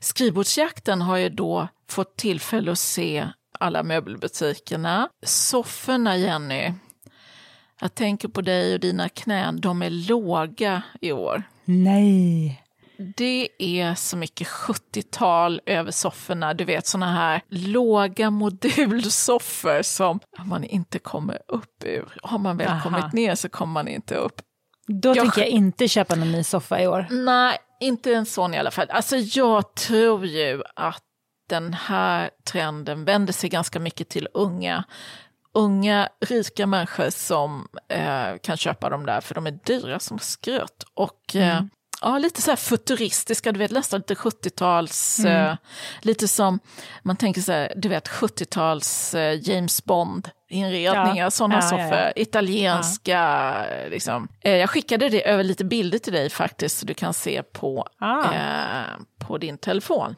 skrivbordsjakten 0.00 1.02
har 1.02 1.16
jag 1.16 1.36
då 1.36 1.68
fått 1.88 2.16
tillfälle 2.16 2.72
att 2.72 2.78
se 2.78 3.28
alla 3.58 3.82
möbelbutikerna. 3.82 5.08
Sofforna, 5.26 6.16
Jenny, 6.16 6.72
jag 7.80 7.94
tänker 7.94 8.28
på 8.28 8.40
dig 8.40 8.74
och 8.74 8.80
dina 8.80 9.08
knän, 9.08 9.60
de 9.60 9.82
är 9.82 9.90
låga 9.90 10.82
i 11.00 11.12
år. 11.12 11.42
Nej. 11.64 12.62
Det 13.16 13.48
är 13.58 13.94
så 13.94 14.16
mycket 14.16 14.48
70-tal 14.48 15.60
över 15.66 15.90
sofforna, 15.90 16.54
du 16.54 16.64
vet 16.64 16.86
såna 16.86 17.14
här 17.14 17.42
låga 17.48 18.30
modulsoffor 18.30 19.82
som 19.82 20.20
man 20.44 20.64
inte 20.64 20.98
kommer 20.98 21.38
upp 21.48 21.84
ur. 21.84 22.08
Har 22.22 22.38
man 22.38 22.56
väl 22.56 22.68
Aha. 22.68 22.82
kommit 22.82 23.12
ner 23.12 23.34
så 23.34 23.48
kommer 23.48 23.72
man 23.72 23.88
inte 23.88 24.14
upp. 24.14 24.42
Då 24.86 25.08
jag... 25.08 25.16
tänker 25.16 25.40
jag 25.40 25.48
inte 25.48 25.88
köpa 25.88 26.14
någon 26.14 26.32
ny 26.32 26.44
soffa 26.44 26.82
i 26.82 26.86
år. 26.86 27.06
Nej, 27.10 27.58
inte 27.80 28.14
en 28.14 28.26
sån 28.26 28.54
i 28.54 28.58
alla 28.58 28.70
fall. 28.70 28.90
Alltså 28.90 29.16
jag 29.16 29.74
tror 29.74 30.26
ju 30.26 30.62
att 30.76 31.02
den 31.48 31.74
här 31.74 32.30
trenden 32.44 33.04
vänder 33.04 33.32
sig 33.32 33.50
ganska 33.50 33.80
mycket 33.80 34.08
till 34.08 34.28
unga 34.34 34.84
unga 35.54 36.08
rika 36.20 36.66
människor 36.66 37.10
som 37.10 37.68
eh, 37.88 38.38
kan 38.42 38.56
köpa 38.56 38.90
dem 38.90 39.06
där 39.06 39.20
för 39.20 39.34
de 39.34 39.46
är 39.46 39.58
dyra 39.64 39.98
som 40.00 40.18
skröt. 40.18 40.84
Och 40.94 41.36
eh, 41.36 41.56
mm. 41.56 41.70
Ja, 42.00 42.18
lite 42.18 42.42
så 42.42 42.50
här 42.50 42.56
futuristiska, 42.56 43.52
du 43.52 43.58
vet 43.58 43.70
nästan 43.70 44.00
lite 44.00 44.14
70-tals, 44.14 45.18
mm. 45.18 45.46
eh, 45.46 45.56
lite 46.02 46.28
som, 46.28 46.58
man 47.02 47.16
tänker 47.16 47.40
så 47.40 47.52
här, 47.52 47.72
du 47.76 47.88
vet 47.88 48.08
70-tals 48.08 49.14
eh, 49.14 49.48
James 49.48 49.84
Bond 49.84 50.30
inredningar, 50.48 51.16
ja. 51.16 51.30
sådana 51.30 51.54
ja, 51.54 51.62
soffor, 51.62 51.98
ja, 51.98 52.12
italienska, 52.16 53.64
liksom. 53.90 54.28
Eh, 54.40 54.56
jag 54.56 54.70
skickade 54.70 55.08
det 55.08 55.28
över 55.28 55.44
lite 55.44 55.64
bilder 55.64 55.98
till 55.98 56.12
dig 56.12 56.30
faktiskt, 56.30 56.78
så 56.78 56.86
du 56.86 56.94
kan 56.94 57.14
se 57.14 57.42
på, 57.42 57.86
ah. 57.98 58.24
Eh, 58.34 58.98
på 59.18 59.38
din 59.38 59.58
telefon. 59.58 60.14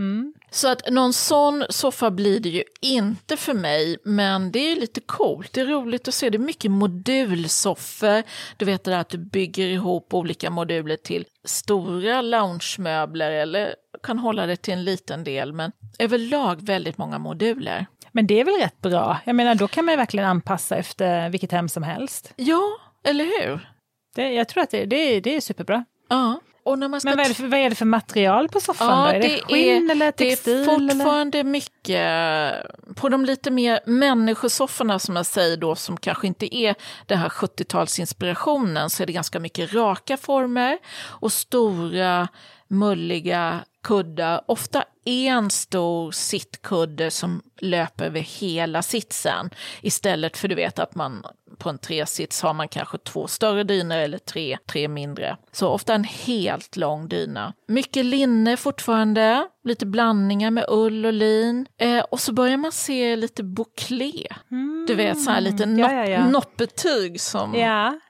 Mm. 0.00 0.34
Så 0.50 0.68
att 0.68 0.90
någon 0.90 1.12
sån 1.12 1.64
soffa 1.70 2.10
blir 2.10 2.40
det 2.40 2.48
ju 2.48 2.64
inte 2.80 3.36
för 3.36 3.54
mig, 3.54 3.96
men 4.04 4.52
det 4.52 4.58
är 4.58 4.76
lite 4.76 5.00
coolt. 5.00 5.52
Det 5.52 5.60
är 5.60 5.66
roligt 5.66 6.08
att 6.08 6.14
se. 6.14 6.30
Det 6.30 6.36
är 6.36 6.38
mycket 6.38 6.70
modulsoffor. 6.70 8.22
Du 8.56 8.64
vet 8.64 8.84
det 8.84 8.90
där 8.90 8.98
att 8.98 9.08
du 9.08 9.18
bygger 9.18 9.66
ihop 9.68 10.14
olika 10.14 10.50
moduler 10.50 10.96
till 10.96 11.24
stora 11.44 12.22
loungemöbler 12.22 13.30
eller 13.30 13.74
kan 14.02 14.18
hålla 14.18 14.46
det 14.46 14.56
till 14.56 14.74
en 14.74 14.84
liten 14.84 15.24
del, 15.24 15.52
men 15.52 15.72
överlag 15.98 16.62
väldigt 16.62 16.98
många 16.98 17.18
moduler. 17.18 17.86
Men 18.12 18.26
det 18.26 18.40
är 18.40 18.44
väl 18.44 18.54
rätt 18.54 18.80
bra? 18.80 19.20
Jag 19.24 19.36
menar, 19.36 19.54
då 19.54 19.68
kan 19.68 19.84
man 19.84 19.92
ju 19.92 19.96
verkligen 19.96 20.26
anpassa 20.26 20.76
efter 20.76 21.30
vilket 21.30 21.52
hem 21.52 21.68
som 21.68 21.82
helst. 21.82 22.32
Ja, 22.36 22.62
eller 23.04 23.24
hur? 23.24 23.68
Det, 24.14 24.32
jag 24.32 24.48
tror 24.48 24.62
att 24.62 24.70
det, 24.70 24.84
det, 24.84 25.20
det 25.20 25.36
är 25.36 25.40
superbra. 25.40 25.84
Ja. 26.08 26.40
Men 26.64 26.90
vad 26.90 27.26
är, 27.26 27.34
för, 27.34 27.46
vad 27.46 27.60
är, 27.60 27.70
det 27.70 27.76
för, 27.76 27.84
material 27.84 28.48
på 28.48 28.60
soffan? 28.60 28.88
Ja, 28.88 29.12
då? 29.12 29.16
Är 29.18 29.20
det, 29.20 29.28
det 29.28 29.42
skinn 29.42 29.90
är, 29.90 29.94
eller 29.94 30.10
textil? 30.12 30.54
Det 30.54 30.60
är 30.60 30.64
fortfarande 30.64 31.38
eller? 31.38 31.50
mycket, 31.50 32.96
på 32.96 33.08
de 33.08 33.24
lite 33.24 33.50
mer 33.50 33.80
människosofforna 33.86 34.98
som 34.98 35.16
jag 35.16 35.26
säger 35.26 35.56
då, 35.56 35.74
som 35.74 35.96
kanske 35.96 36.26
inte 36.26 36.56
är 36.56 36.74
den 37.06 37.18
här 37.18 37.28
70-talsinspirationen, 37.28 38.88
så 38.88 39.02
är 39.02 39.06
det 39.06 39.12
ganska 39.12 39.40
mycket 39.40 39.74
raka 39.74 40.16
former 40.16 40.78
och 41.04 41.32
stora 41.32 42.28
mulliga 42.68 43.60
kuddar, 43.82 44.40
ofta 44.46 44.84
en 45.04 45.50
stor 45.50 46.10
sittkudde 46.10 47.10
som 47.10 47.42
löper 47.60 48.04
över 48.04 48.20
hela 48.20 48.82
sitsen. 48.82 49.50
Istället 49.82 50.36
för 50.36 50.48
du 50.48 50.54
vet 50.54 50.78
att 50.78 50.94
man 50.94 51.24
på 51.58 51.68
en 51.68 51.78
tresits 51.78 52.42
har 52.42 52.54
man 52.54 52.68
kanske 52.68 52.98
två 52.98 53.26
större 53.26 53.64
dynor 53.64 53.96
eller 53.96 54.18
tre, 54.18 54.58
tre 54.66 54.88
mindre. 54.88 55.36
Så 55.52 55.68
ofta 55.68 55.94
en 55.94 56.04
helt 56.04 56.76
lång 56.76 57.08
dyna. 57.08 57.54
Mycket 57.68 58.04
linne 58.04 58.56
fortfarande, 58.56 59.48
lite 59.64 59.86
blandningar 59.86 60.50
med 60.50 60.64
ull 60.68 61.06
och 61.06 61.12
lin. 61.12 61.66
Eh, 61.78 62.04
och 62.10 62.20
så 62.20 62.32
börjar 62.32 62.56
man 62.56 62.72
se 62.72 63.16
lite 63.16 63.42
bouclé. 63.42 64.26
Mm. 64.50 64.84
Du 64.88 64.94
vet 64.94 65.22
så 65.22 65.30
här 65.30 65.40
lite 65.40 65.66
nopp, 65.66 65.90
ja, 65.90 65.92
ja, 65.92 66.06
ja. 66.06 66.28
noppetyg 66.28 67.20
som 67.20 67.54
ja. 67.54 68.00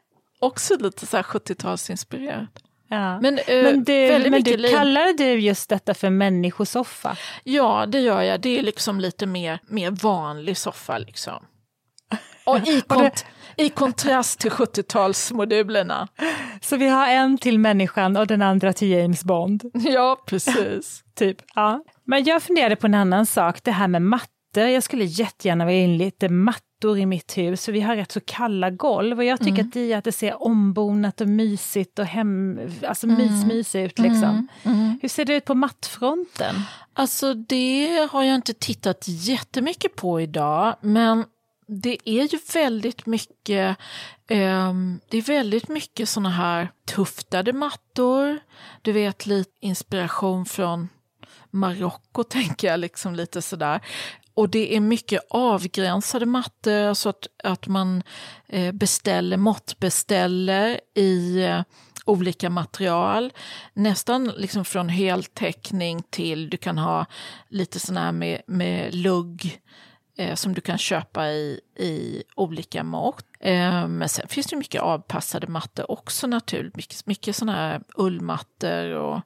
också 0.41 0.77
lite 0.77 1.07
så 1.07 1.17
här 1.17 1.25
70-talsinspirerat. 1.25 2.49
Ja. 2.91 3.21
Men, 3.21 3.39
uh, 3.39 3.45
men, 3.49 3.85
du, 3.85 4.31
men 4.31 4.43
du 4.43 4.69
kallar 4.69 5.19
du 5.19 5.41
just 5.41 5.69
detta 5.69 5.95
för 5.95 6.11
människosoffa? 6.11 7.17
Ja, 7.45 7.87
det 7.87 8.01
gör 8.01 8.23
jag. 8.23 8.41
Det 8.41 8.59
är 8.59 8.63
liksom 8.63 9.01
lite 9.01 9.27
mer, 9.27 9.59
mer 9.67 9.91
vanlig 9.91 10.57
soffa. 10.57 10.99
Liksom. 10.99 11.45
Och 12.45 12.69
i, 12.69 12.81
kont 12.87 13.25
i 13.57 13.69
kontrast 13.69 14.41
till 14.41 14.51
70-talsmodulerna. 14.51 16.09
Så 16.61 16.77
vi 16.77 16.89
har 16.89 17.09
en 17.09 17.39
till 17.39 17.59
människan 17.59 18.17
och 18.17 18.27
den 18.27 18.43
andra 18.43 18.73
till 18.73 18.91
James 18.91 19.25
Bond? 19.25 19.65
Ja, 19.75 20.23
precis. 20.27 21.05
typ. 21.15 21.37
Ja. 21.55 21.85
Men 22.05 22.25
jag 22.25 22.43
funderade 22.43 22.77
på 22.77 22.87
en 22.87 22.95
annan 22.95 23.27
sak, 23.27 23.59
det 23.63 23.73
här 23.73 23.89
med 23.89 24.03
mattor. 24.03 24.31
Jag 24.57 24.83
skulle 24.83 25.05
jättegärna 25.05 25.67
vilja 25.67 25.83
in 25.83 25.99
lite 25.99 26.29
mattor 26.29 26.70
mattor 26.81 26.99
i 26.99 27.07
mitt 27.07 27.39
hus, 27.39 27.65
för 27.65 27.73
vi 27.73 27.81
har 27.81 27.97
rätt 27.97 28.13
så 28.13 28.21
kalla 28.21 28.71
golv. 28.71 29.19
Och 29.19 29.25
jag 29.25 29.39
tycker 29.39 29.51
mm. 29.53 29.67
att 29.67 29.73
det 29.73 29.93
är 29.93 29.99
att 29.99 30.05
det 30.05 30.13
ser 30.13 30.43
ombonat 30.43 31.21
och 31.21 31.29
mysigt 31.29 31.99
och 31.99 32.05
hem, 32.05 32.61
alltså 32.87 33.07
mm. 33.07 33.49
mys, 33.49 33.75
ut. 33.75 33.99
Liksom. 33.99 34.49
Mm. 34.65 34.79
mm. 34.79 34.99
Hur 35.03 35.09
ser 35.09 35.25
det 35.25 35.35
ut 35.35 35.45
på 35.45 35.55
mattfronten? 35.55 36.55
Alltså 36.95 37.35
det 37.35 38.09
har 38.13 38.23
jag 38.23 38.35
inte 38.35 38.55
tittat 38.55 39.05
jättemycket 39.07 39.97
på 39.97 40.21
idag, 40.21 40.77
men 40.81 41.25
det 41.67 41.99
är 42.05 42.33
ju 42.33 42.39
väldigt 42.55 43.07
mycket 43.07 43.77
eh, 44.29 44.73
det 45.09 45.19
är 45.19 45.23
väldigt 45.23 45.69
mycket 45.69 46.09
såna 46.09 46.31
här 46.31 46.71
tuftade 46.87 47.53
mattor. 47.53 48.39
Du 48.83 48.93
vet 48.93 49.27
lite 49.27 49.51
inspiration 49.61 50.47
från 50.47 50.89
Marocko 51.51 52.25
tänker 52.29 52.69
jag, 52.69 52.81
liksom 52.81 53.15
lite 53.15 53.43
sådär. 53.43 53.81
Och 54.41 54.49
det 54.49 54.77
är 54.77 54.81
mycket 54.81 55.21
avgränsade 55.31 56.27
mattor, 56.27 56.73
alltså 56.73 57.09
att, 57.09 57.27
att 57.45 57.67
man 57.67 58.03
eh, 58.49 58.73
beställer, 58.73 59.37
måttbeställer 59.37 60.81
i 60.95 61.43
eh, 61.43 61.63
olika 62.05 62.51
material. 62.51 63.33
Nästan 63.75 64.33
liksom 64.37 64.65
från 64.65 64.89
heltäckning 64.89 66.03
till 66.11 66.51
du 66.51 66.57
kan 66.57 66.79
ha 66.79 67.07
lite 67.49 67.81
sån 67.81 67.97
här 67.97 68.13
med, 68.13 68.43
med 68.47 68.95
lugg 68.95 69.61
eh, 70.19 70.35
som 70.35 70.55
du 70.55 70.61
kan 70.61 70.79
köpa 70.79 71.29
i, 71.29 71.61
i 71.77 72.23
olika 72.37 72.85
mått. 72.85 73.27
Eh, 73.41 73.89
men 73.89 74.09
sen 74.09 74.29
finns 74.29 74.47
det 74.47 74.57
mycket 74.57 74.83
avpassade 74.83 75.47
mattor 75.47 75.91
också 75.91 76.27
naturligtvis. 76.27 76.77
Mycket, 76.77 77.07
mycket 77.07 77.37
såna 77.37 77.53
här 77.53 77.83
ullmattor 77.97 78.91
och 78.91 79.21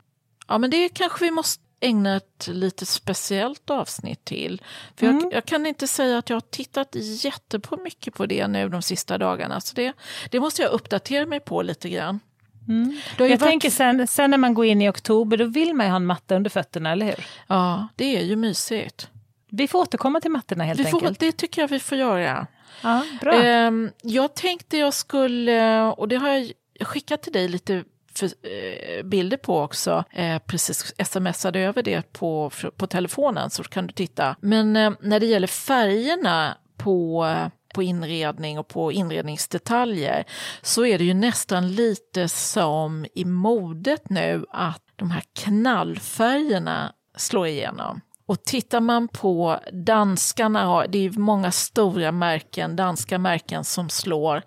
Ja 0.49 0.59
men 0.59 0.71
det 0.71 0.89
kanske 0.89 1.25
vi 1.25 1.31
måste 1.31 1.64
ägna 1.85 2.17
ett 2.17 2.49
lite 2.49 2.87
speciellt 2.87 3.71
avsnitt 3.71 4.25
till. 4.25 4.63
För 4.97 5.07
mm. 5.07 5.23
jag, 5.23 5.33
jag, 5.33 5.45
kan 5.45 5.67
inte 5.67 5.87
säga 5.87 6.19
att 6.19 6.31
jag 6.31 6.37
har 6.37 6.41
tittat 6.41 6.89
jättepå 6.95 7.77
mycket 7.77 8.15
på 8.15 8.27
det 8.27 8.47
nu 8.47 8.69
de 8.69 8.83
sista 8.83 9.19
dagarna. 9.19 9.61
Så 9.61 9.75
det, 9.75 9.93
det 10.31 10.41
måste 10.41 10.63
jag 10.63 10.71
uppdatera 10.71 11.27
mig 11.27 11.41
på 11.41 11.63
lite 11.63 11.89
grann. 11.89 12.21
Mm. 12.69 13.01
Jag 13.19 13.29
varit... 13.29 13.41
tänker 13.41 13.71
sen, 13.71 14.07
sen 14.07 14.31
när 14.31 14.39
man 14.39 14.55
går 14.55 14.67
in 14.67 14.83
i 14.83 14.89
oktober, 14.89 15.37
då 15.37 15.45
vill 15.45 15.75
man 15.75 15.87
ju 15.87 15.91
ha 15.91 15.97
en 15.97 16.07
matta 16.07 16.37
under 16.37 16.51
fötterna, 16.51 16.93
eller 16.93 17.07
hur? 17.07 17.27
Ja, 17.47 17.89
det 17.97 18.17
är 18.17 18.23
ju 18.23 18.37
mysigt. 18.37 19.09
Vi 19.51 19.69
får 19.69 19.79
återkomma 19.79 20.21
till 20.21 20.31
mattorna 20.31 20.65
helt 20.65 20.81
vi 20.81 20.85
får, 20.85 20.99
enkelt. 20.99 21.19
Det 21.19 21.33
tycker 21.33 21.61
jag 21.61 21.69
vi 21.69 21.81
får 21.81 21.99
göra. 21.99 22.47
Ja, 22.83 23.03
bra. 23.21 23.43
Ehm, 23.43 23.91
jag 24.03 24.35
tänkte 24.35 24.77
jag 24.77 24.95
skulle, 24.95 25.83
och 25.83 26.09
det 26.09 26.17
har 26.17 26.29
jag 26.29 26.53
skickat 26.81 27.23
till 27.23 27.33
dig 27.33 27.49
lite 27.49 27.85
för, 28.19 28.27
eh, 28.27 29.03
bilder 29.05 29.37
på 29.37 29.61
också. 29.61 30.05
Eh, 30.11 30.39
precis 30.39 30.95
smsade 31.05 31.61
över 31.61 31.83
det 31.83 32.13
på, 32.13 32.51
på 32.77 32.87
telefonen 32.87 33.51
så 33.51 33.63
kan 33.63 33.87
du 33.87 33.93
titta. 33.93 34.37
Men 34.41 34.77
eh, 34.77 34.93
när 35.01 35.21
det 35.21 35.27
gäller 35.27 35.47
färgerna 35.47 36.57
på 36.77 37.27
på 37.75 37.83
inredning 37.83 38.59
och 38.59 38.69
på 38.69 38.93
inredningsdetaljer 38.93 40.25
så 40.63 40.87
är 40.87 40.99
det 40.99 41.05
ju 41.05 41.15
nästan 41.15 41.75
lite 41.75 42.29
som 42.29 43.07
i 43.15 43.25
modet 43.25 44.11
nu 44.11 44.45
att 44.51 44.83
de 44.97 45.11
här 45.11 45.23
knallfärgerna 45.35 46.93
slår 47.17 47.47
igenom. 47.47 48.01
Och 48.27 48.43
tittar 48.43 48.81
man 48.81 49.09
på 49.09 49.61
danskarna, 49.73 50.87
det 50.87 50.99
är 50.99 51.11
många 51.11 51.53
stora 51.53 52.13
märken, 52.13 52.77
danska 52.77 53.19
märken 53.19 53.65
som 53.65 53.89
slår, 53.89 54.43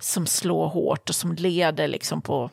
som 0.00 0.26
slår 0.26 0.68
hårt 0.68 1.08
och 1.08 1.14
som 1.14 1.34
leder 1.34 1.88
liksom 1.88 2.22
på 2.22 2.50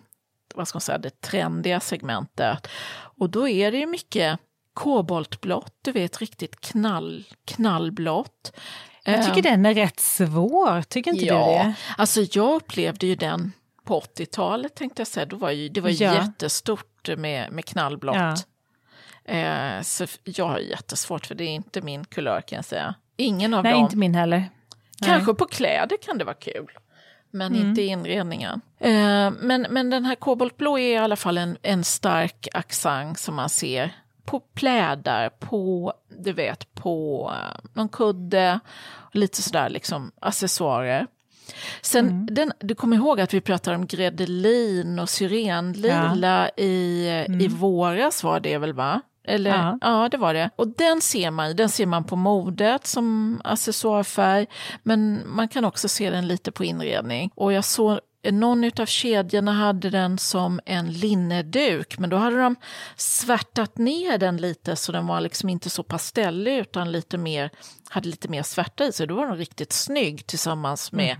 vad 0.55 0.67
ska 0.67 0.75
man 0.75 0.81
säga, 0.81 0.97
det 0.97 1.21
trendiga 1.21 1.79
segmentet. 1.79 2.67
Och 2.91 3.29
då 3.29 3.47
är 3.47 3.71
det 3.71 3.77
ju 3.77 3.85
mycket 3.85 4.39
koboltblått, 4.73 5.73
du 5.81 5.91
vet 5.91 6.17
riktigt 6.21 6.62
knall, 6.62 7.25
knallblått. 7.45 8.51
Jag 9.03 9.25
tycker 9.25 9.41
den 9.49 9.65
är 9.65 9.73
rätt 9.73 9.99
svår, 9.99 10.81
tycker 10.81 11.12
inte 11.12 11.25
ja, 11.25 11.35
du 11.45 11.51
det? 11.69 11.73
Alltså 11.97 12.21
jag 12.31 12.55
upplevde 12.55 13.07
ju 13.07 13.15
den 13.15 13.51
på 13.83 13.99
80-talet 13.99 14.75
tänkte 14.75 14.99
jag 14.99 15.07
säga. 15.07 15.25
Då 15.25 15.35
var 15.35 15.51
ju, 15.51 15.69
det 15.69 15.81
var 15.81 15.89
Ja. 15.89 16.13
jättestort 16.13 17.09
med, 17.17 17.51
med 17.51 17.65
knallblått. 17.65 18.15
Ja. 18.15 18.35
Eh, 19.33 19.81
så 19.81 20.05
jag 20.23 20.45
har 20.47 20.59
jättesvårt 20.59 21.25
för 21.25 21.35
det 21.35 21.43
är 21.43 21.49
inte 21.49 21.81
min 21.81 22.05
kulör 22.05 22.41
kan 22.41 22.55
jag 22.55 22.65
säga. 22.65 22.95
Ingen 23.17 23.53
av 23.53 23.63
Nej, 23.63 23.73
dem. 23.73 23.83
inte 23.83 23.97
min 23.97 24.15
heller. 24.15 24.49
Kanske 25.05 25.33
på 25.33 25.45
kläder 25.45 25.97
kan 26.01 26.17
det 26.17 26.23
vara 26.23 26.35
kul. 26.35 26.69
Men 27.31 27.55
Mm. 27.55 27.69
inte 27.69 27.81
inredningen. 27.81 28.61
Eh, 28.79 29.31
men, 29.39 29.67
men 29.69 29.89
den 29.89 30.05
här 30.05 30.15
koboltblå 30.15 30.79
är 30.79 30.93
i 30.93 30.97
alla 30.97 31.15
fall 31.15 31.37
en, 31.37 31.57
en 31.61 31.83
stark 31.83 32.47
accent 32.53 33.19
som 33.19 33.35
man 33.35 33.49
ser 33.49 33.91
på 34.25 34.39
plädar, 34.39 35.29
på, 35.29 35.93
du 36.23 36.33
vet, 36.33 36.73
på 36.73 37.31
eh, 37.35 37.59
någon 37.73 37.89
kudde, 37.89 38.59
lite 39.11 39.41
sådär 39.41 39.69
liksom 39.69 40.11
accessoarer. 40.21 41.07
Sen, 41.81 42.05
Mm. 42.07 42.27
den, 42.31 42.51
du 42.59 42.75
kommer 42.75 42.95
ihåg 42.97 43.21
att 43.21 43.33
vi 43.33 43.41
pratade 43.41 43.75
om 43.75 43.87
gredelin 43.87 44.99
och 44.99 45.09
syrenlila 45.09 46.49
i, 46.57 47.07
i 47.39 47.47
våras 47.47 48.23
var 48.23 48.39
det 48.39 48.57
väl 48.57 48.73
va? 48.73 49.01
Eller, 49.23 49.49
ja. 49.51 49.67
Mm. 49.67 49.77
Ja. 49.82 50.10
det 50.10 50.17
var 50.17 50.34
det. 50.34 50.49
Och 50.55 50.67
den 50.67 51.01
ser 51.01 51.32
man 51.32 51.55
den 51.55 51.69
ser 51.69 51.86
man 51.86 52.03
på 52.03 52.15
modet 52.15 52.88
som 52.88 53.41
accessoarfärg, 53.43 54.47
men 54.84 55.21
man 55.25 55.47
kan 55.47 55.65
också 55.65 55.88
se 55.88 56.10
den 56.10 56.27
lite 56.27 56.51
på 56.51 56.63
inredning. 56.63 57.32
Och 57.36 57.53
jag 57.53 57.65
såg 57.65 57.99
någon 58.23 58.71
av 58.79 58.86
kedjorna 58.86 59.51
hade 59.53 59.89
den 59.89 60.17
som 60.17 60.60
en 60.65 60.91
linneduk, 60.91 61.99
men 61.99 62.10
då 62.10 62.17
hade 62.17 62.41
de 62.41 62.55
svärtat 62.95 63.77
ner 63.77 64.17
den 64.17 64.38
lite 64.38 64.75
så 64.75 64.91
den 64.91 65.08
var 65.08 65.21
liksom 65.21 65.49
inte 65.49 65.69
så 65.69 65.84
pastellig 65.84 66.58
utan 66.58 66.91
lite 66.91 67.17
mer, 67.17 67.49
hade 67.89 68.10
lite 68.10 68.27
mer 68.27 68.43
svärta 68.43 68.86
i 68.86 68.91
sig. 68.91 69.08
Då 69.08 69.15
var 69.15 69.27
den 69.27 69.38
riktigt 69.38 69.73
snygg 69.73 70.27
tillsammans 70.27 70.91
med 70.91 71.17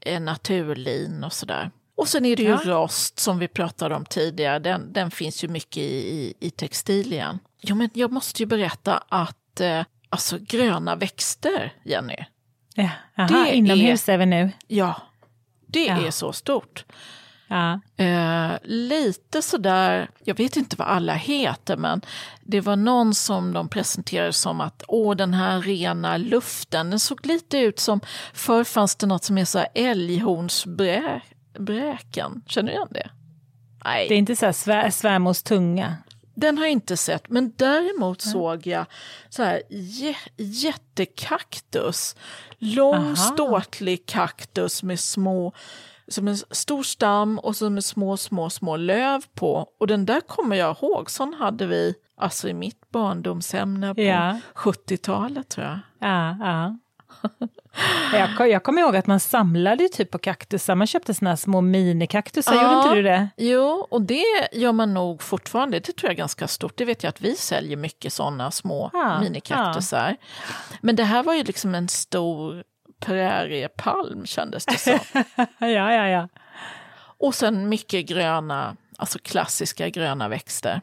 eh, 0.00 0.20
naturlin 0.20 1.24
och 1.24 1.32
sådär. 1.32 1.70
Och 1.96 2.08
sen 2.08 2.24
är 2.24 2.36
det 2.36 2.42
ju 2.42 2.48
Ja. 2.48 2.60
rost 2.64 3.18
som 3.18 3.38
vi 3.38 3.48
pratade 3.48 3.94
om 3.94 4.04
tidigare, 4.04 4.58
den, 4.58 4.92
den 4.92 5.10
finns 5.10 5.44
ju 5.44 5.48
mycket 5.48 5.76
i, 5.82 5.82
i, 5.96 6.34
i 6.40 6.50
textilien. 6.50 7.38
Jo, 7.60 7.74
men 7.76 7.90
jag 7.94 8.12
måste 8.12 8.42
ju 8.42 8.46
berätta 8.46 9.02
att 9.08 9.60
eh, 9.60 9.82
alltså 10.08 10.38
gröna 10.40 10.96
växter, 10.96 11.72
Jenny, 11.84 12.16
Ja. 12.74 12.90
Aha, 13.18 13.28
Det 13.44 13.54
inomhus 13.56 14.08
är 14.08 14.18
vi 14.18 14.26
nu. 14.26 14.50
ja, 14.66 15.02
det 15.66 15.84
Ja. 15.86 16.06
är 16.06 16.10
så 16.10 16.32
stort. 16.32 16.84
Ja. 17.48 17.80
Eh, 18.04 18.50
lite 18.62 19.42
sådär, 19.42 20.10
jag 20.24 20.36
vet 20.36 20.56
inte 20.56 20.76
vad 20.76 20.88
alla 20.88 21.14
heter, 21.14 21.76
men 21.76 22.00
det 22.42 22.60
var 22.60 22.76
någon 22.76 23.14
som 23.14 23.52
de 23.52 23.68
presenterade 23.68 24.32
som 24.32 24.60
att 24.60 24.82
åh, 24.88 25.16
den 25.16 25.34
här 25.34 25.60
rena 25.60 26.16
luften, 26.16 26.90
den 26.90 27.00
såg 27.00 27.26
lite 27.26 27.58
ut 27.58 27.78
som, 27.78 28.00
förr 28.32 28.64
fanns 28.64 28.96
det 28.96 29.06
något 29.06 29.24
som 29.24 29.38
är 29.38 29.44
så 29.44 29.58
här 29.58 29.68
älghornsbräken, 31.54 32.42
känner 32.46 32.68
du 32.68 32.74
igen 32.74 32.88
det? 32.90 33.10
Nej, 33.84 34.08
Det 34.08 34.14
är 34.14 34.18
inte 34.18 34.36
så 34.36 34.46
här 34.46 34.52
svär, 34.52 34.90
svärmors 34.90 35.42
tunga. 35.42 35.96
den 36.34 36.58
har 36.58 36.64
jag 36.64 36.72
inte 36.72 36.96
sett, 36.96 37.28
men 37.28 37.52
däremot 37.56 38.20
såg 38.20 38.66
jag 38.66 38.86
så 39.28 39.42
här 39.42 39.62
jä 39.70 40.14
jättekaktus. 40.36 42.16
Lång 42.58 42.94
Aha. 42.94 43.16
ståtlig 43.16 44.06
kaktus 44.06 44.82
med 44.82 45.00
små, 45.00 45.52
som 46.08 46.28
en 46.28 46.36
stor 46.36 46.82
stam 46.82 47.38
och 47.38 47.56
så 47.56 47.70
med 47.70 47.84
små, 47.84 48.16
små, 48.16 48.50
små 48.50 48.76
löv 48.76 49.22
på. 49.34 49.68
Och 49.80 49.86
den 49.86 50.06
där 50.06 50.20
kommer 50.20 50.56
jag 50.56 50.76
ihåg, 50.82 51.10
sån 51.10 51.34
hade 51.34 51.66
vi 51.66 51.94
alltså 52.16 52.48
i 52.48 52.54
mitt 52.54 52.90
barndomsämne 52.90 53.94
på 53.94 54.00
Ja. 54.00 54.40
70-talet 54.54 55.48
tror 55.48 55.66
jag. 55.66 55.78
Ja, 55.98 56.36
ja. 56.40 56.78
Jag, 58.12 58.36
kom- 58.36 58.48
jag 58.48 58.62
kommer 58.62 58.80
ihåg 58.82 58.96
att 58.96 59.06
man 59.06 59.20
samlade 59.20 59.88
typ 59.88 60.10
på 60.10 60.18
kaktusar. 60.18 60.74
Man 60.74 60.86
köpte 60.86 61.14
såna 61.14 61.30
här 61.30 61.36
små 61.36 61.60
minikaktusar, 61.60 62.54
gjorde 62.54 62.76
inte 62.76 62.94
du 62.94 63.02
det? 63.02 63.28
Jo, 63.36 63.86
och 63.90 64.02
det 64.02 64.24
gör 64.52 64.72
man 64.72 64.94
nog 64.94 65.22
fortfarande. 65.22 65.78
Det 65.80 65.92
tror 65.96 66.08
jag 66.08 66.12
är 66.12 66.16
ganska 66.16 66.48
stort. 66.48 66.76
Det 66.76 66.84
vet 66.84 67.02
jag 67.02 67.08
att 67.08 67.20
vi 67.20 67.36
säljer 67.36 67.76
mycket 67.76 68.12
sådana 68.12 68.50
små 68.50 68.90
Ja, 68.92 69.20
minikaktusar. 69.20 70.16
Men 70.80 70.96
det 70.96 71.04
här 71.04 71.22
var 71.22 71.34
ju 71.34 71.44
liksom 71.44 71.74
en 71.74 71.88
stor 71.88 72.64
präriepalm 73.00 74.26
kändes 74.26 74.66
det 74.66 74.78
som. 74.78 74.98
Ja, 75.58 75.66
ja, 75.92 76.08
ja. 76.08 76.28
och 77.18 77.34
sen 77.34 77.68
mycket 77.68 78.06
gröna, 78.06 78.76
alltså 78.98 79.18
klassiska 79.22 79.88
gröna 79.88 80.28
växter. 80.28 80.80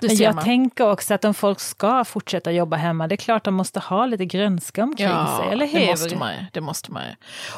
Men 0.00 0.16
jag 0.16 0.34
man. 0.34 0.44
tänker 0.44 0.90
också 0.90 1.14
att 1.14 1.24
om 1.24 1.34
folk 1.34 1.60
ska 1.60 2.04
fortsätta 2.04 2.52
jobba 2.52 2.76
hemma, 2.76 3.08
det 3.08 3.14
är 3.14 3.16
klart 3.16 3.44
de 3.44 3.54
måste 3.54 3.80
ha 3.80 4.06
lite 4.06 4.24
grönska 4.24 4.82
omkring 4.82 5.08
sig, 5.08 5.48
eller 5.52 5.66
hur? 5.66 5.80
det 5.80 5.86
måste 5.90 6.16
man. 6.16 6.34
Det 6.52 6.60
måste 6.60 6.92
man. 6.92 7.02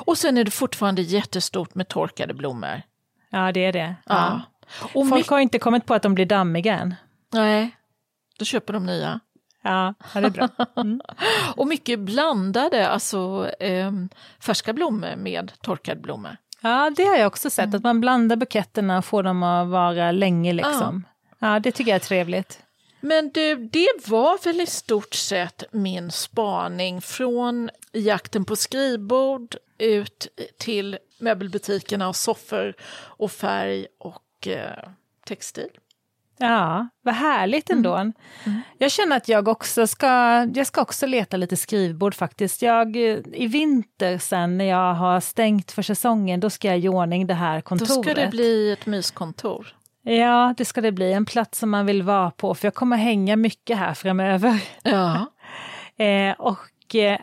Och 0.07 0.19
sen 0.19 0.39
är 0.39 0.45
det 0.45 0.51
fortfarande 0.51 1.03
jättestort 1.03 1.75
med 1.75 1.89
torkade 1.89 2.35
blommor. 2.35 2.83
Ja, 3.31 3.53
det 3.53 3.65
är 3.65 3.73
det. 3.73 3.95
Ja. 4.07 4.15
Ja. 4.81 4.89
Och 4.95 5.09
Folk 5.09 5.29
har 5.29 5.39
inte 5.41 5.59
kommit 5.59 5.87
på 5.87 5.95
att 5.95 6.03
de 6.03 6.15
blir 6.15 6.27
dammiga 6.27 6.79
än. 6.79 6.95
nej, 7.33 7.71
då 8.39 8.45
köper 8.45 8.73
de 8.73 8.87
nya. 8.87 9.21
Ja, 9.63 9.95
ja 10.15 10.21
det 10.21 10.27
är 10.27 10.31
bra. 10.31 10.49
Mm. 10.77 11.01
Och 11.57 11.67
mycket 11.67 11.99
blandade, 12.01 12.89
alltså 12.89 13.51
ehm, 13.61 14.09
färska 14.41 14.73
blommor 14.73 15.17
med 15.17 15.53
torkade 15.63 16.01
blommor. 16.01 16.37
Ja, 16.61 16.91
det 16.97 17.05
har 17.05 17.17
jag 17.17 17.27
också 17.27 17.47
Mm. 17.47 17.51
sett, 17.51 17.75
att 17.75 17.83
man 17.85 18.01
blandar 18.01 18.37
buketterna 18.37 18.99
och 18.99 19.05
får 19.05 19.23
dem 19.23 19.43
att 19.43 19.69
vara 19.69 20.13
länge 20.13 20.53
liksom. 20.53 21.05
Ja, 21.07 21.11
det 21.61 21.73
tycker 21.73 21.91
jag 21.91 21.97
är 22.01 22.07
trevligt. 22.07 22.59
Men 23.01 23.31
du, 23.31 23.57
det 23.57 23.89
var 24.07 24.45
väl 24.45 24.61
i 24.61 24.67
stort 24.67 25.15
sett 25.15 25.65
min 25.73 26.11
spaning 26.11 27.01
från 27.01 27.71
jakten 27.93 28.45
på 28.45 28.57
skrivbord 28.57 29.57
ut 29.79 30.27
till 30.59 30.99
möbelbutikerna 31.19 32.09
och 32.09 32.17
soffor 32.17 32.75
och 32.93 33.33
färg 33.33 33.87
och 33.99 34.49
eh, 34.49 34.89
textil. 35.27 35.69
Ja, 36.39 36.89
vad 37.03 37.15
härligt 37.15 37.71
Mm. 37.71 37.79
ändå. 37.87 38.13
Jag 38.79 38.91
känner 38.93 39.17
att 39.17 39.29
jag 39.29 39.49
också 39.49 39.87
ska, 39.87 40.07
jag 40.55 40.67
ska 40.67 40.83
också 40.83 41.07
leta 41.07 41.37
lite 41.37 41.57
skrivbord 41.57 42.15
faktiskt. 42.15 42.63
Jag, 42.63 42.97
eh, 42.97 43.19
I 43.33 43.47
vinter 43.47 44.19
sen 44.19 44.59
när 44.59 44.65
jag 44.65 44.95
har 44.95 45.21
stängt 45.21 45.73
för 45.73 45.83
säsongen, 45.83 46.41
då 46.41 46.51
ska 46.51 46.69
jag 46.69 46.79
i 46.79 46.89
ordning 46.89 47.27
det 47.27 47.35
här 47.35 47.57
Då 47.57 47.63
kontoret. 47.63 48.03
ska 48.05 48.15
det 48.15 48.29
bli 48.31 48.73
ett 48.73 48.87
myskontor. 48.87 49.77
Ja, 50.15 50.55
det 50.57 50.65
ska 50.65 50.81
det 50.81 50.93
bli. 50.93 51.13
En 51.13 51.27
plats 51.27 51.59
som 51.59 51.71
man 51.71 51.87
vill 51.87 52.03
vara 52.03 52.31
på, 52.31 52.55
för 52.55 52.67
jag 52.67 52.75
kommer 52.75 52.97
hänga 52.97 53.37
mycket 53.37 53.79
här 53.79 53.95
framöver. 53.95 54.63
Ja. 54.83 55.27
Eh, 55.99 56.33
och 56.39 56.95
eh, 56.95 57.19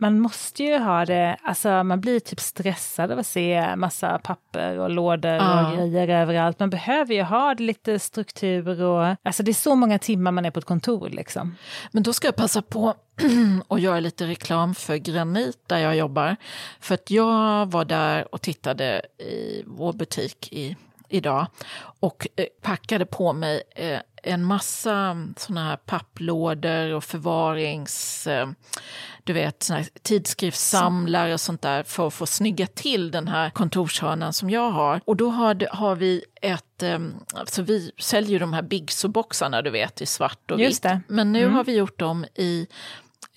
man 0.00 0.20
måste 0.20 0.62
ju 0.62 0.78
ha 0.78 1.04
det, 1.04 1.36
alltså 1.42 1.82
man 1.84 2.00
blir 2.00 2.20
typ 2.20 2.40
stressad 2.40 3.10
av 3.12 3.18
att 3.18 3.26
se 3.26 3.76
massa 3.76 4.18
papper 4.18 4.78
och 4.78 4.90
lådor 4.90 5.30
Ja. 5.32 5.70
och 5.70 5.76
grejer 5.76 6.08
överallt. 6.08 6.60
Man 6.60 6.70
behöver 6.70 7.14
ju 7.14 7.22
ha 7.22 7.54
lite 7.58 7.98
struktur 7.98 8.82
och, 8.82 9.16
alltså 9.22 9.42
det 9.42 9.50
är 9.50 9.54
så 9.54 9.74
många 9.74 9.98
timmar 9.98 10.30
man 10.32 10.44
är 10.44 10.50
på 10.50 10.58
ett 10.58 10.64
kontor 10.64 11.08
liksom. 11.08 11.56
Men 11.92 12.02
då 12.02 12.12
ska 12.12 12.28
jag 12.28 12.36
passa 12.36 12.62
på 12.62 12.94
att 13.68 13.80
göra 13.80 14.00
lite 14.00 14.26
reklam 14.26 14.74
för 14.74 14.96
Granit 14.96 15.62
där 15.66 15.78
jag 15.78 15.96
jobbar. 15.96 16.36
För 16.80 16.94
att 16.94 17.10
jag 17.10 17.66
var 17.70 17.84
där 17.84 18.34
och 18.34 18.40
tittade 18.42 19.02
i 19.18 19.62
vår 19.66 19.92
butik 19.92 20.52
i, 20.52 20.76
idag 21.08 21.46
och 22.00 22.26
eh, 22.36 22.46
packade 22.62 23.06
på 23.06 23.32
mig 23.32 23.62
eh, 23.76 24.00
en 24.22 24.44
massa 24.44 25.16
såna 25.36 25.64
här 25.64 25.76
papplådor 25.76 26.94
och 26.94 27.04
förvarings... 27.04 28.26
Eh, 28.26 28.48
du 29.24 29.32
vet, 29.32 29.62
såna 29.62 29.78
här 29.78 29.88
tidskriftssamlare 30.02 31.32
och 31.32 31.40
sånt 31.40 31.62
där 31.62 31.82
för 31.82 32.06
att 32.06 32.14
få 32.14 32.26
snygga 32.26 32.66
till 32.66 33.10
den 33.10 33.28
här 33.28 33.50
kontorshörnan 33.50 34.32
som 34.32 34.50
jag 34.50 34.70
har. 34.70 35.00
Och 35.04 35.16
då 35.16 35.30
har, 35.30 35.68
har 35.70 35.96
vi 35.96 36.24
ett... 36.42 36.82
Alltså 37.34 37.62
vi 37.62 37.92
säljer 37.98 38.30
ju 38.30 38.38
de 38.38 38.52
här 38.52 38.62
Bigso-boxarna, 38.62 39.62
du 39.62 39.70
vet, 39.70 40.00
i 40.00 40.06
svart 40.06 40.50
och 40.50 40.60
Just 40.60 40.84
vitt. 40.84 40.92
Men 41.08 41.32
nu 41.32 41.48
har 41.48 41.64
vi 41.64 41.76
gjort 41.76 41.98
dem 41.98 42.24
i 42.34 42.66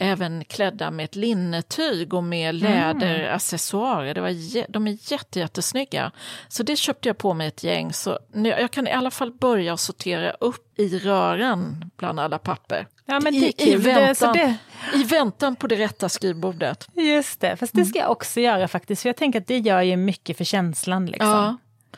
även 0.01 0.45
klädda 0.45 0.91
med 0.91 1.03
ett 1.03 1.15
linnetyg 1.15 2.13
och 2.13 2.23
med 2.23 2.55
läderaccessoarer. 2.55 4.13
Det 4.13 4.21
var, 4.21 4.71
de 4.71 4.87
är 4.87 5.11
jätte, 5.11 5.39
jättesnygga. 5.39 6.11
Så 6.47 6.63
det 6.63 6.75
köpte 6.75 7.09
jag 7.09 7.17
på 7.17 7.33
mig 7.33 7.47
ett 7.47 7.63
gäng. 7.63 7.93
Så 7.93 8.19
nu, 8.33 8.49
jag 8.49 8.71
kan 8.71 8.87
i 8.87 8.91
alla 8.91 9.11
fall 9.11 9.31
börja 9.31 9.77
sortera 9.77 10.31
upp 10.31 10.79
i 10.79 10.99
röran 10.99 11.91
bland 11.97 12.19
alla 12.19 12.39
papper. 12.39 12.87
Ja 13.05 13.19
men 13.19 13.33
det 13.33 13.39
I, 13.39 13.43
är 13.43 13.49
i, 13.49 13.51
kul. 13.71 13.83
Det, 13.83 13.93
väntan, 13.93 14.15
så 14.15 14.33
det, 14.33 14.57
I 14.93 15.03
väntan 15.03 15.55
på 15.55 15.67
det 15.67 15.75
rätta 15.75 16.09
skrivbordet. 16.09 16.87
just 16.93 17.39
det, 17.39 17.57
fast 17.57 17.73
det 17.73 17.85
ska 17.85 17.99
jag 17.99 18.11
också 18.11 18.39
göra 18.39 18.67
faktiskt, 18.67 19.01
för 19.01 19.09
jag 19.09 19.17
tänker 19.17 19.41
att 19.41 19.47
det 19.47 19.59
gör 19.59 19.81
ju 19.81 19.97
mycket 19.97 20.37
för 20.37 20.43
känslan 20.43 21.05
liksom. 21.05 21.29
Ja. 21.29 21.57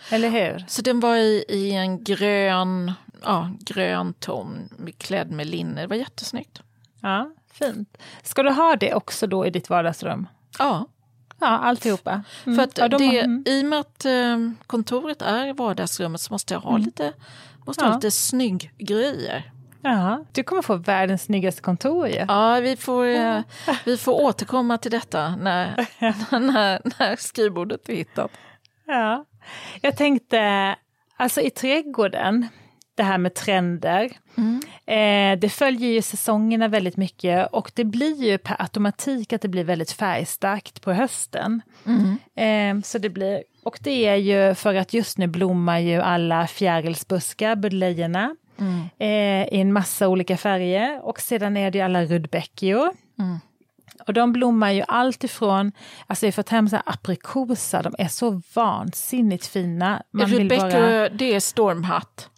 Eller 0.10 0.30
hur? 0.30 0.66
Så 0.68 0.82
den 0.82 1.00
var 1.00 1.16
i, 1.16 1.46
i 1.50 1.72
en 1.72 2.04
grön, 2.04 2.92
ja, 3.24 3.52
grön 3.60 4.14
ton, 4.14 4.70
klädd 4.98 5.32
med 5.32 5.48
linne. 5.48 5.82
Det 5.82 5.88
var 5.88 5.96
jättesnyggt. 5.96 6.62
Ja, 7.02 7.32
fint. 7.54 7.98
Ska 8.24 8.44
du 8.44 8.52
ha 8.52 8.76
det 8.76 8.94
också 8.94 9.28
då 9.28 9.46
i 9.46 9.50
ditt 9.50 9.70
vardagsrum? 9.70 10.28
Ja, 10.60 10.86
Ja, 11.40 11.48
alltihopa. 11.48 12.24
Mm. 12.46 12.56
För 12.56 12.64
att 12.64 12.78
ja, 12.78 12.88
de- 12.88 12.98
det, 12.98 13.20
mm. 13.20 13.44
i 13.48 13.62
och 13.62 13.66
med 13.66 13.80
att 13.80 14.06
eh, 14.06 14.38
kontoret 14.68 15.22
är 15.22 15.54
vardagsrummet 15.54 16.22
så 16.22 16.34
måste 16.34 16.54
jag 16.54 16.62
ha 16.62 16.78
lite, 16.78 17.14
måste 17.66 17.84
ha 17.86 17.92
Ja. 17.92 17.96
lite 17.96 18.12
snygg 18.12 18.72
grejer. 18.78 19.52
Ja, 19.82 20.26
du 20.32 20.44
kommer 20.44 20.62
få 20.62 20.76
världens 20.76 21.24
snyggaste 21.24 21.62
kontor 21.62 22.08
ju. 22.08 22.26
Ja, 22.28 22.60
vi 22.60 22.76
får, 22.78 23.06
eh, 23.06 23.40
vi 23.86 23.98
får 23.98 24.14
återkomma 24.22 24.78
till 24.78 24.92
detta 24.92 25.36
när, 25.36 25.88
när, 26.40 26.82
när 27.00 27.16
skrivbordet 27.16 27.90
är 27.90 27.96
hittat. 27.96 28.32
Ja. 28.86 29.26
Jag 29.82 29.98
tänkte, 29.98 30.76
alltså 31.18 31.42
i 31.42 31.50
trädgården, 31.50 32.48
det 32.96 33.04
här 33.04 33.18
med 33.18 33.34
trender. 33.34 34.12
Mm. 34.38 34.62
Eh, 34.86 35.40
det 35.40 35.50
följer 35.50 35.90
ju 35.90 36.02
säsongerna 36.02 36.68
väldigt 36.68 36.98
mycket 36.98 37.48
och 37.52 37.72
det 37.76 37.84
blir 37.84 38.24
ju 38.24 38.38
per 38.38 38.62
automatik 38.62 39.34
att 39.34 39.42
det 39.42 39.48
blir 39.48 39.64
väldigt 39.64 39.92
färgstarkt 39.92 40.82
på 40.82 40.94
hösten. 40.94 41.62
Mm. 41.86 42.18
Eh, 42.36 42.84
så 42.84 42.98
det 42.98 43.10
blir, 43.10 43.44
och 43.64 43.80
det 43.82 44.06
är 44.06 44.16
ju 44.16 44.56
för 44.56 44.76
att 44.76 44.94
just 44.94 45.18
nu 45.18 45.28
blommar 45.28 45.80
ju 45.80 46.02
alla 46.02 46.48
fjärilsbuskar, 46.48 47.56
buddlejorna, 47.56 48.36
mm. 48.60 48.82
eh, 49.00 49.54
i 49.54 49.62
en 49.62 49.74
massa 49.74 50.08
olika 50.08 50.38
färger. 50.38 51.06
Och 51.06 51.20
sedan 51.20 51.58
är 51.58 51.72
det 51.72 51.78
ju 51.78 51.84
alla 51.84 52.06
rudbeckior. 52.06 52.92
Mm. 53.20 53.40
Och 54.08 54.14
de 54.14 54.34
blommar 54.34 54.72
ju 54.72 54.84
alltifrån, 54.88 55.72
alltså 56.08 56.26
jag 56.26 56.32
har 56.32 56.34
fått 56.34 56.50
hem 56.50 56.70
så 56.70 56.78
aprikosa, 56.86 57.82
de 57.82 57.96
är 57.98 58.08
så 58.08 58.42
vansinnigt 58.54 59.48
fina. 59.48 60.04
Man 60.12 60.28
Rudbeckior, 60.28 60.70
bara... 60.70 61.10
det 61.10 61.36
är 61.36 61.40
stormhatt? 61.40 62.30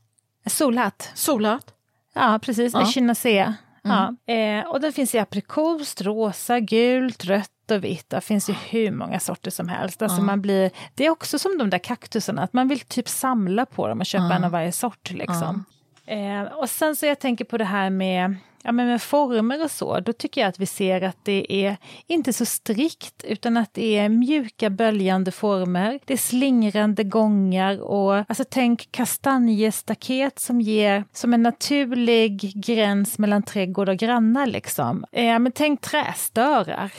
Solhatt. 0.45 1.11
Solhatt? 1.13 1.73
Ja, 2.13 2.39
precis. 2.41 2.73
Ja. 2.73 2.81
Echinacea. 2.81 3.55
Mm. 3.85 4.17
Ja. 4.25 4.33
Eh, 4.33 4.67
och 4.67 4.81
den 4.81 4.93
finns 4.93 5.15
i 5.15 5.19
aprikos, 5.19 6.01
rosa, 6.01 6.59
gult, 6.59 7.25
rött 7.25 7.71
och 7.71 7.83
vitt. 7.83 8.09
Det 8.09 8.21
finns 8.21 8.49
ju 8.49 8.53
hur 8.53 8.91
många 8.91 9.19
sorter 9.19 9.51
som 9.51 9.69
helst. 9.69 10.01
Alltså 10.01 10.17
mm. 10.17 10.25
man 10.25 10.41
blir, 10.41 10.71
det 10.95 11.05
är 11.05 11.09
också 11.09 11.39
som 11.39 11.57
de 11.57 11.69
där 11.69 11.77
kaktusarna, 11.77 12.43
att 12.43 12.53
man 12.53 12.67
vill 12.67 12.79
typ 12.79 13.09
samla 13.09 13.65
på 13.65 13.87
dem 13.87 13.99
och 13.99 14.05
köpa 14.05 14.25
mm. 14.25 14.37
en 14.37 14.43
av 14.43 14.51
varje 14.51 14.71
sort. 14.71 15.11
Liksom. 15.11 15.65
Eh, 16.05 16.41
och 16.41 16.69
sen 16.69 16.95
så 16.95 17.05
jag 17.05 17.19
tänker 17.19 17.45
på 17.45 17.57
det 17.57 17.65
här 17.65 17.89
med 17.89 18.35
ja, 18.65 18.71
men 18.71 18.87
med 18.87 19.01
former 19.01 19.63
och 19.63 19.71
så, 19.71 19.99
då 19.99 20.13
tycker 20.13 20.41
jag 20.41 20.47
att 20.47 20.59
vi 20.59 20.65
ser 20.65 21.01
att 21.01 21.17
det 21.23 21.53
är 21.53 21.77
inte 22.07 22.33
så 22.33 22.45
strikt, 22.45 23.23
utan 23.23 23.57
att 23.57 23.73
det 23.73 23.97
är 23.97 24.09
mjuka 24.09 24.69
böljande 24.69 25.31
former. 25.31 25.99
Det 26.05 26.13
är 26.13 26.17
slingrande 26.17 27.03
gångar 27.03 27.81
och 27.81 28.15
alltså 28.15 28.43
tänk 28.49 28.91
kastanjestaket 28.91 30.39
som 30.39 30.61
ger 30.61 31.03
som 31.13 31.33
en 31.33 31.43
naturlig 31.43 32.53
gräns 32.65 33.17
mellan 33.17 33.43
trädgård 33.43 33.89
och 33.89 33.97
grannar 33.97 34.47
liksom. 34.47 35.05
Eh, 35.11 35.39
men 35.39 35.51
tänk 35.51 35.81
trästörar. 35.81 36.91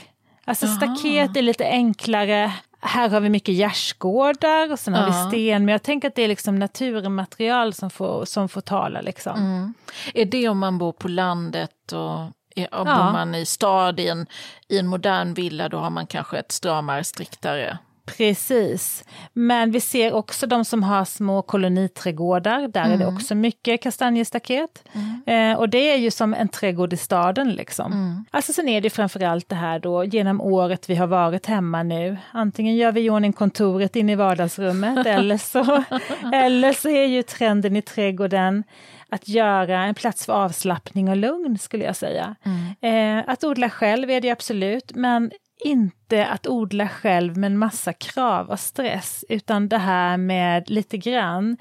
Alltså 0.44 0.66
staket 0.66 1.37
är 1.37 1.42
lite 1.42 1.64
enklare, 1.64 2.52
här 2.87 3.09
har 3.09 3.20
vi 3.20 3.29
mycket 3.29 3.55
gärdsgårdar 3.55 4.72
och 4.72 4.79
sen 4.79 4.94
ja. 4.94 5.01
har 5.01 5.07
vi 5.07 5.31
sten, 5.31 5.64
men 5.64 5.72
jag 5.72 5.83
tänker 5.83 6.09
att 6.09 6.14
det 6.14 6.22
är 6.22 6.29
liksom 6.29 6.59
naturmaterial 6.59 7.75
som 7.75 7.90
får, 7.90 8.25
som 8.25 8.49
får 8.49 8.61
tala. 8.61 9.01
Liksom. 9.01 9.37
Mm. 9.37 9.75
Är 10.14 10.25
det 10.25 10.49
om 10.49 10.59
man 10.59 10.79
bor 10.79 10.92
på 10.92 11.09
landet 11.09 11.92
och 11.92 12.18
är, 12.57 12.68
ja. 12.70 12.85
bor 12.85 13.12
man 13.12 13.35
i 13.35 13.46
stad 13.46 14.01
i 14.01 14.09
en, 14.09 14.27
i 14.68 14.79
en 14.79 14.87
modern 14.87 15.35
villa, 15.35 15.68
då 15.68 15.79
har 15.79 15.90
man 15.90 16.07
kanske 16.07 16.38
ett 16.38 16.53
stramare, 16.53 17.05
striktare 17.05 17.79
Precis. 18.07 19.05
Men 19.33 19.71
vi 19.71 19.81
ser 19.81 20.12
också 20.12 20.47
de 20.47 20.64
som 20.64 20.83
har 20.83 21.05
små 21.05 21.42
koloniträdgårdar. 21.42 22.69
Där 22.69 22.81
mm. 22.81 22.92
är 22.92 22.97
det 22.97 23.05
mm. 23.05 23.16
också 23.16 23.35
mycket 23.35 23.83
kastanjestaket. 23.83 24.85
Mm. 24.92 25.53
Eh, 25.53 25.59
och 25.59 25.69
det 25.69 25.92
är 25.92 25.97
ju 25.97 26.11
som 26.11 26.35
en 26.35 26.49
trädgård 26.49 26.92
i 26.92 26.97
staden. 26.97 27.53
Liksom. 27.53 27.92
Mm. 27.92 28.25
Alltså 28.31 28.53
sen 28.53 28.69
är 28.69 28.81
det 28.81 28.90
framförallt 28.90 29.49
det 29.49 29.55
här 29.55 29.79
då 29.79 30.05
genom 30.05 30.40
året 30.40 30.90
vi 30.90 30.95
har 30.95 31.07
varit 31.07 31.47
hemma 31.47 31.83
nu. 31.83 32.16
Antingen 32.33 32.77
gör 32.77 32.92
vi 32.92 33.01
i 33.01 33.11
ordning 33.11 33.33
kontoret 33.33 33.97
inne 33.97 34.12
i 34.12 34.14
vardagsrummet 34.14 35.07
eller, 35.07 35.38
så, 35.38 35.85
eller 36.33 36.73
så 36.73 36.88
är 36.88 37.07
ju 37.07 37.23
trenden 37.23 37.77
i 37.77 37.83
trädgården 37.83 38.64
att 39.09 39.29
göra 39.29 39.85
en 39.85 39.95
plats 39.95 40.27
för 40.27 40.33
avslappning 40.33 41.09
och 41.09 41.16
lugn 41.16 41.59
skulle 41.59 41.85
jag 41.85 41.97
säga. 41.97 42.35
Mm. 42.42 43.19
Eh, 43.19 43.25
att 43.29 43.45
odla 43.45 43.71
själv 43.71 44.11
är 44.11 44.21
det 44.21 44.31
absolut, 44.31 44.92
men 44.95 45.31
inte 45.64 46.06
att 46.12 46.47
odla 46.47 46.88
själv 46.88 47.37
med 47.37 47.47
en 47.47 47.59
massa 47.59 47.92
krav 47.92 48.51
och 48.51 48.61
stress, 48.61 49.25
utan 49.29 49.69
det 49.69 49.79
här 49.79 50.16
med 50.16 50.71
lite 50.71 50.97
grann. 50.97 51.57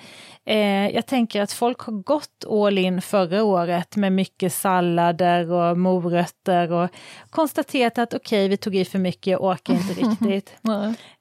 Eh, 0.45 0.89
jag 0.89 1.05
tänker 1.05 1.41
att 1.41 1.51
folk 1.51 1.79
har 1.79 1.93
gått 1.93 2.45
all 2.49 2.77
in 2.77 3.01
förra 3.01 3.43
året 3.43 3.95
med 3.95 4.11
mycket 4.11 4.53
sallader 4.53 5.51
och 5.51 5.77
morötter 5.77 6.71
och 6.71 6.89
konstaterat 7.29 7.97
att 7.97 8.13
okej, 8.13 8.39
okay, 8.39 8.49
vi 8.49 8.57
tog 8.57 8.75
i 8.75 8.85
för 8.85 8.99
mycket, 8.99 9.27
jag 9.27 9.43
orkar 9.43 9.73
inte 9.73 9.93
riktigt. 10.01 10.57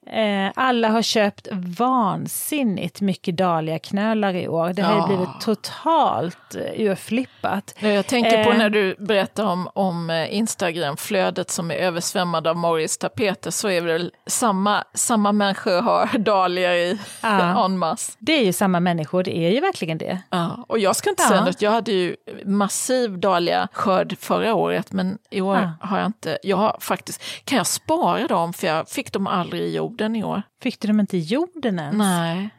Eh, 0.07 0.51
alla 0.55 0.87
har 0.87 1.01
köpt 1.01 1.47
vansinnigt 1.77 3.01
mycket 3.01 3.37
dahliaknölar 3.37 4.33
i 4.33 4.47
år. 4.47 4.73
Det 4.73 4.81
har 4.81 4.97
ja. 4.97 5.07
blivit 5.07 5.41
totalt 5.41 6.55
uh, 6.55 6.81
urflippat. 6.81 7.75
Jag 7.79 8.07
tänker 8.07 8.43
på 8.43 8.51
eh. 8.51 8.57
när 8.57 8.69
du 8.69 8.95
berättar 8.99 9.45
om, 9.45 9.69
om 9.73 10.09
eh, 10.09 10.35
Instagramflödet 10.35 11.49
som 11.49 11.71
är 11.71 11.75
översvämmad 11.75 12.47
av 12.47 12.57
Morris 12.57 12.97
tapeter 13.15 13.51
så 13.51 13.67
är 13.67 13.81
det 13.81 13.87
väl 13.87 14.11
samma, 14.27 14.83
samma 14.93 15.31
människor 15.31 15.81
har 15.81 16.17
dahlior 16.17 16.71
i 16.71 16.99
ja. 17.21 17.65
en 17.65 17.77
masse. 17.77 18.17
Det 18.19 18.31
är 18.31 18.45
ju 18.45 18.53
samma 18.53 18.79
människor, 18.79 19.23
det 19.23 19.37
är 19.37 19.51
ju 19.51 19.59
verkligen 19.59 19.97
det. 19.97 20.21
Ja. 20.29 20.65
Och 20.67 20.79
jag 20.79 20.95
ska 20.95 21.09
inte 21.09 21.23
ja. 21.23 21.29
säga 21.29 21.45
något, 21.45 21.61
jag 21.61 21.71
hade 21.71 21.91
ju 21.91 22.15
massiv 22.45 23.19
dahlia-skörd 23.19 24.17
förra 24.19 24.53
året 24.53 24.91
men 24.91 25.17
i 25.31 25.41
år 25.41 25.55
ja. 25.55 25.87
har 25.87 25.97
jag 25.97 26.05
inte, 26.05 26.37
jag 26.43 26.57
har 26.57 26.77
faktiskt, 26.79 27.21
kan 27.45 27.57
jag 27.57 27.67
spara 27.67 28.27
dem 28.27 28.53
för 28.53 28.67
jag 28.67 28.89
fick 28.89 29.11
dem 29.11 29.27
aldrig 29.27 29.61
i 29.61 29.75
jord 29.75 29.95
jorden 29.95 30.15
i 30.15 30.23
år. 30.23 30.41
Fick 30.61 30.79
du 30.79 30.87
dem 30.87 30.99
inte 30.99 31.17
i 31.17 31.19
jorden 31.19 31.79
ens? 31.79 31.97
Nej. 31.97 32.49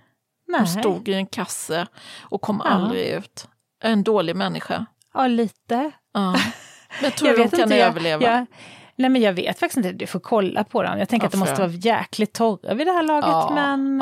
Nej. 0.48 0.60
De 0.60 0.66
stod 0.66 1.08
i 1.08 1.14
en 1.14 1.26
kasse 1.26 1.86
och 2.20 2.40
kom 2.40 2.62
ja. 2.64 2.70
aldrig 2.70 3.08
ut. 3.08 3.48
En 3.82 4.02
dålig 4.02 4.36
människa. 4.36 4.86
Ja, 5.14 5.26
lite. 5.26 5.92
Ja. 6.14 6.32
Men 7.00 7.04
jag 7.04 7.14
tror 7.14 7.30
jag 7.30 7.50
de 7.50 7.56
kan 7.56 7.72
överleva. 7.72 8.22
Jag, 8.22 8.32
jag, 8.32 8.46
nej, 8.96 9.10
men 9.10 9.22
jag 9.22 9.32
vet 9.32 9.58
faktiskt 9.58 9.76
inte. 9.76 9.92
Du 9.92 10.06
får 10.06 10.20
kolla 10.20 10.64
på 10.64 10.82
dem. 10.82 10.98
Jag 10.98 11.08
tänker 11.08 11.24
ja, 11.24 11.26
att 11.26 11.32
de 11.32 11.38
måste 11.38 11.60
vara 11.60 11.70
jäkligt 11.70 12.32
torra 12.32 12.74
vid 12.74 12.86
det 12.86 12.92
här 12.92 13.02
laget. 13.02 13.28
Ja, 13.28 13.50
men 13.54 13.98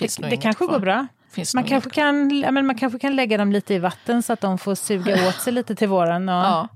det, 0.00 0.30
det 0.30 0.36
kanske 0.36 0.66
går 0.66 0.78
bra. 0.78 1.06
man 1.54 1.64
kanske, 1.64 1.90
kan, 1.90 2.40
ja, 2.40 2.50
men 2.50 2.66
man 2.66 2.78
kanske 2.78 2.98
kan 2.98 3.16
lägga 3.16 3.38
dem 3.38 3.52
lite 3.52 3.74
i 3.74 3.78
vatten 3.78 4.22
så 4.22 4.32
att 4.32 4.40
de 4.40 4.58
får 4.58 4.74
suga 4.74 5.28
åt 5.28 5.34
sig 5.34 5.52
lite 5.52 5.74
till 5.74 5.88
våren. 5.88 6.28
Och 6.28 6.34
ja. 6.34 6.68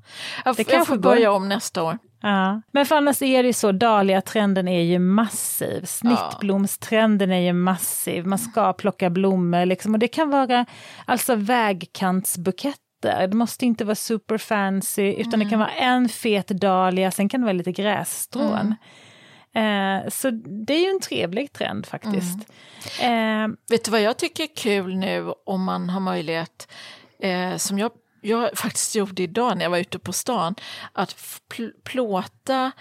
Jag, 0.45 0.57
det 0.57 0.73
jag 0.73 0.87
får 0.87 0.97
börja 0.97 1.33
om 1.33 1.49
nästa 1.49 1.83
år. 1.83 1.99
Ja. 2.23 2.63
Men 2.71 2.87
för 2.87 2.97
annars 2.97 3.23
är 3.23 3.43
det 3.43 3.53
så, 3.53 3.73
dahlia-trenden 3.73 4.69
är 4.69 4.83
ju 4.83 4.99
massiv. 4.99 5.85
Snittblomstrenden 5.85 7.33
är 7.33 7.41
ju 7.41 7.53
massiv. 7.53 8.27
Man 8.27 8.39
ska 8.39 8.73
plocka 8.73 9.11
blommor 9.11 9.67
liksom. 9.67 9.95
Och 9.95 9.99
det 9.99 10.09
kan 10.09 10.31
vara 10.31 10.67
alltså 11.05 11.35
vägkantsbuketter. 11.35 12.82
Det 13.03 13.35
måste 13.35 13.67
inte 13.67 13.85
vara 13.85 13.95
super 13.95 14.39
fancy, 14.39 15.13
utan 15.13 15.35
mm. 15.35 15.41
det 15.41 15.51
kan 15.51 15.61
mm. 15.61 15.69
vara 15.69 15.75
en 15.75 16.09
fet 16.09 16.49
dahlia, 16.49 17.11
sen 17.11 17.29
kan 17.29 17.41
det 17.41 17.45
vara 17.45 17.53
lite 17.53 17.73
grässtrån. 17.73 18.75
Mm. 19.55 20.05
Eh, 20.05 20.09
så 20.11 20.31
det 20.67 20.75
är 20.75 20.81
ju 20.81 20.91
en 20.91 21.01
trevlig 21.01 21.53
trend 21.53 21.87
faktiskt. 21.87 22.39
Mm. 23.01 23.51
Eh, 23.51 23.57
Vet 23.71 23.85
du 23.85 23.91
vad 23.91 24.03
jag 24.03 24.17
tycker 24.17 24.43
är 24.43 24.57
kul 24.57 24.97
nu 24.97 25.33
om 25.47 25.65
man 25.65 25.91
har 25.91 26.01
möjlighet, 26.01 26.73
eh, 27.19 27.57
som 27.57 27.79
jag 27.79 27.91
jag 28.25 28.59
faktiskt 28.59 28.95
gjorde 28.95 29.23
idag 29.23 29.57
när 29.57 29.65
jag 29.65 29.71
var 29.71 29.79
ute 29.79 29.99
på 29.99 30.13
stan, 30.13 30.55
att 30.93 31.17
pl 31.49 31.71
plåta 31.85 32.73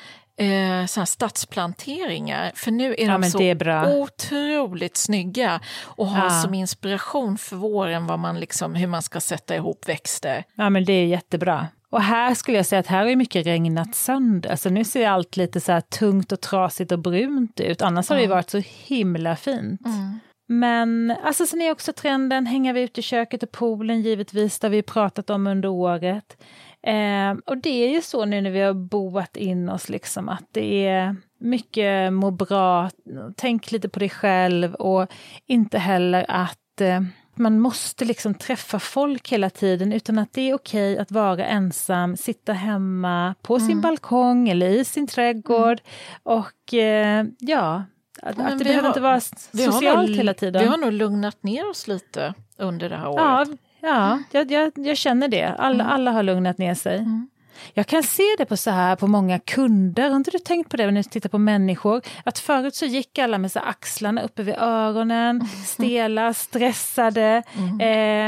eh, 0.42 0.86
såna 0.86 1.06
stadsplanteringar. 1.06 2.52
För 2.56 2.72
nu 2.72 2.96
är 2.98 3.08
ja, 3.08 3.18
de 3.18 3.24
så 3.24 3.42
är 3.42 4.02
otroligt 4.02 4.98
snygga 4.98 5.60
och 5.84 6.08
har 6.08 6.24
ja. 6.24 6.42
som 6.42 6.54
inspiration 6.54 7.38
för 7.38 7.56
våren 7.56 8.08
vad 8.08 8.20
man 8.20 8.40
liksom, 8.40 8.76
hur 8.76 8.88
man 8.88 9.02
ska 9.02 9.20
sätta 9.20 9.56
ihop 9.56 9.90
växter. 9.90 10.44
Ja 10.56 10.70
men 10.70 10.86
det 10.86 10.94
är 10.94 11.06
jättebra. 11.06 11.68
Och 11.90 12.02
här 12.02 12.34
skulle 12.34 12.58
jag 12.58 12.66
säga 12.66 12.80
att 12.80 12.88
här 12.88 13.06
är 13.06 13.16
mycket 13.16 13.46
regnat 13.46 13.96
sönder. 13.96 14.50
Alltså 14.50 14.70
nu 14.70 14.84
ser 14.84 15.08
allt 15.08 15.38
lite 15.38 15.62
så 15.62 15.72
här 15.72 15.82
tungt 15.82 16.32
och 16.32 16.42
trasigt 16.42 16.92
och 16.92 17.00
brunt 17.00 17.60
ut. 17.60 17.82
Annars 17.82 18.12
mm. 18.12 18.18
har 18.18 18.28
det 18.28 18.34
varit 18.34 18.50
så 18.50 18.62
himla 18.86 19.36
fint. 19.36 19.86
Mm. 19.86 20.20
Men 20.48 21.16
alltså, 21.24 21.46
sen 21.46 21.62
är 21.62 21.72
också 21.72 21.94
trenden 21.94 22.46
hänga 22.46 22.80
ut 22.80 22.98
i 22.98 23.02
köket 23.02 23.44
och 23.44 23.52
poolen 23.52 24.02
givetvis, 24.02 24.62
har 24.62 24.70
vi 24.70 24.82
pratat 24.82 25.30
om 25.30 25.48
under 25.48 25.70
året. 25.70 26.38
Eh, 26.84 27.38
och 27.46 27.58
det 27.58 27.70
är 27.70 27.90
ju 27.90 28.02
så 28.02 28.26
nu 28.26 28.42
när 28.42 28.52
vi 28.52 28.60
har 28.60 28.74
boat 28.74 29.38
in 29.38 29.70
oss, 29.70 29.90
liksom, 29.90 30.30
att 30.30 30.46
det 30.52 30.88
är 30.88 31.16
mycket 31.40 32.14
må 32.14 32.32
bra, 32.32 32.90
tänk 33.36 33.72
lite 33.72 33.90
på 33.90 34.00
dig 34.00 34.10
själv 34.10 34.76
och 34.76 35.08
inte 35.46 35.78
heller 35.78 36.26
att 36.28 36.82
eh, 36.82 37.02
man 37.36 37.60
måste 37.60 38.06
liksom 38.06 38.34
träffa 38.34 38.80
folk 38.80 39.32
hela 39.32 39.50
tiden, 39.50 39.94
utan 39.94 40.20
att 40.20 40.34
det 40.34 40.50
är 40.50 40.54
okej 40.54 40.98
att 40.98 41.12
vara 41.12 41.46
ensam, 41.46 42.18
sitta 42.18 42.54
hemma 42.54 43.36
på 43.42 43.60
sin 43.60 43.72
mm. 43.72 43.82
balkong 43.82 44.50
eller 44.50 44.70
i 44.70 44.86
sin 44.86 45.08
trädgård. 45.08 45.82
Mm. 45.82 46.38
Och 46.38 46.74
eh, 46.74 47.26
ja, 47.40 47.84
att, 48.22 48.40
att 48.40 48.60
det 48.60 48.66
behöver 48.66 48.82
har, 48.82 48.88
inte 48.88 49.00
vara 49.00 49.20
socialt 49.20 50.10
nog, 50.10 50.18
hela 50.18 50.34
tiden. 50.34 50.62
Vi 50.62 50.68
har 50.68 50.78
nog 50.78 50.94
lugnat 50.94 51.44
ner 51.44 51.70
oss 51.70 51.88
lite 51.88 52.34
under 52.58 52.90
det 52.90 52.96
här 52.96 53.08
året. 53.08 53.48
Ja, 53.50 53.58
ja 53.82 54.20
jag, 54.32 54.52
jag, 54.52 54.72
jag 54.76 54.98
känner 54.98 55.28
det. 55.28 55.56
Alla, 55.58 55.84
mm. 55.84 55.94
alla 55.94 56.12
har 56.12 56.24
lugnat 56.24 56.58
ner 56.58 56.76
sig. 56.76 56.98
Mm. 56.98 57.28
Jag 57.74 57.88
kan 57.88 58.04
se 58.04 58.24
det 58.38 58.46
på 58.46 58.58
så 58.58 58.72
här 58.72 58.96
på 58.96 59.08
många 59.08 59.40
kunder. 59.40 60.10
Har 60.10 60.16
inte 60.16 60.32
du 60.32 60.40
tänkt 60.40 60.70
på 60.70 60.78
det 60.78 60.86
när 60.86 61.04
du 61.04 61.10
tittar 61.10 61.30
på 61.30 61.38
människor? 61.38 62.02
Att 62.24 62.40
förut 62.40 62.76
så 62.76 62.86
gick 62.86 63.20
alla 63.20 63.38
med 63.38 63.52
så 63.52 63.60
axlarna 63.60 64.22
uppe 64.22 64.44
vid 64.44 64.56
öronen, 64.58 65.48
stela, 65.66 66.34
stressade. 66.34 67.44
Mm. 67.54 67.80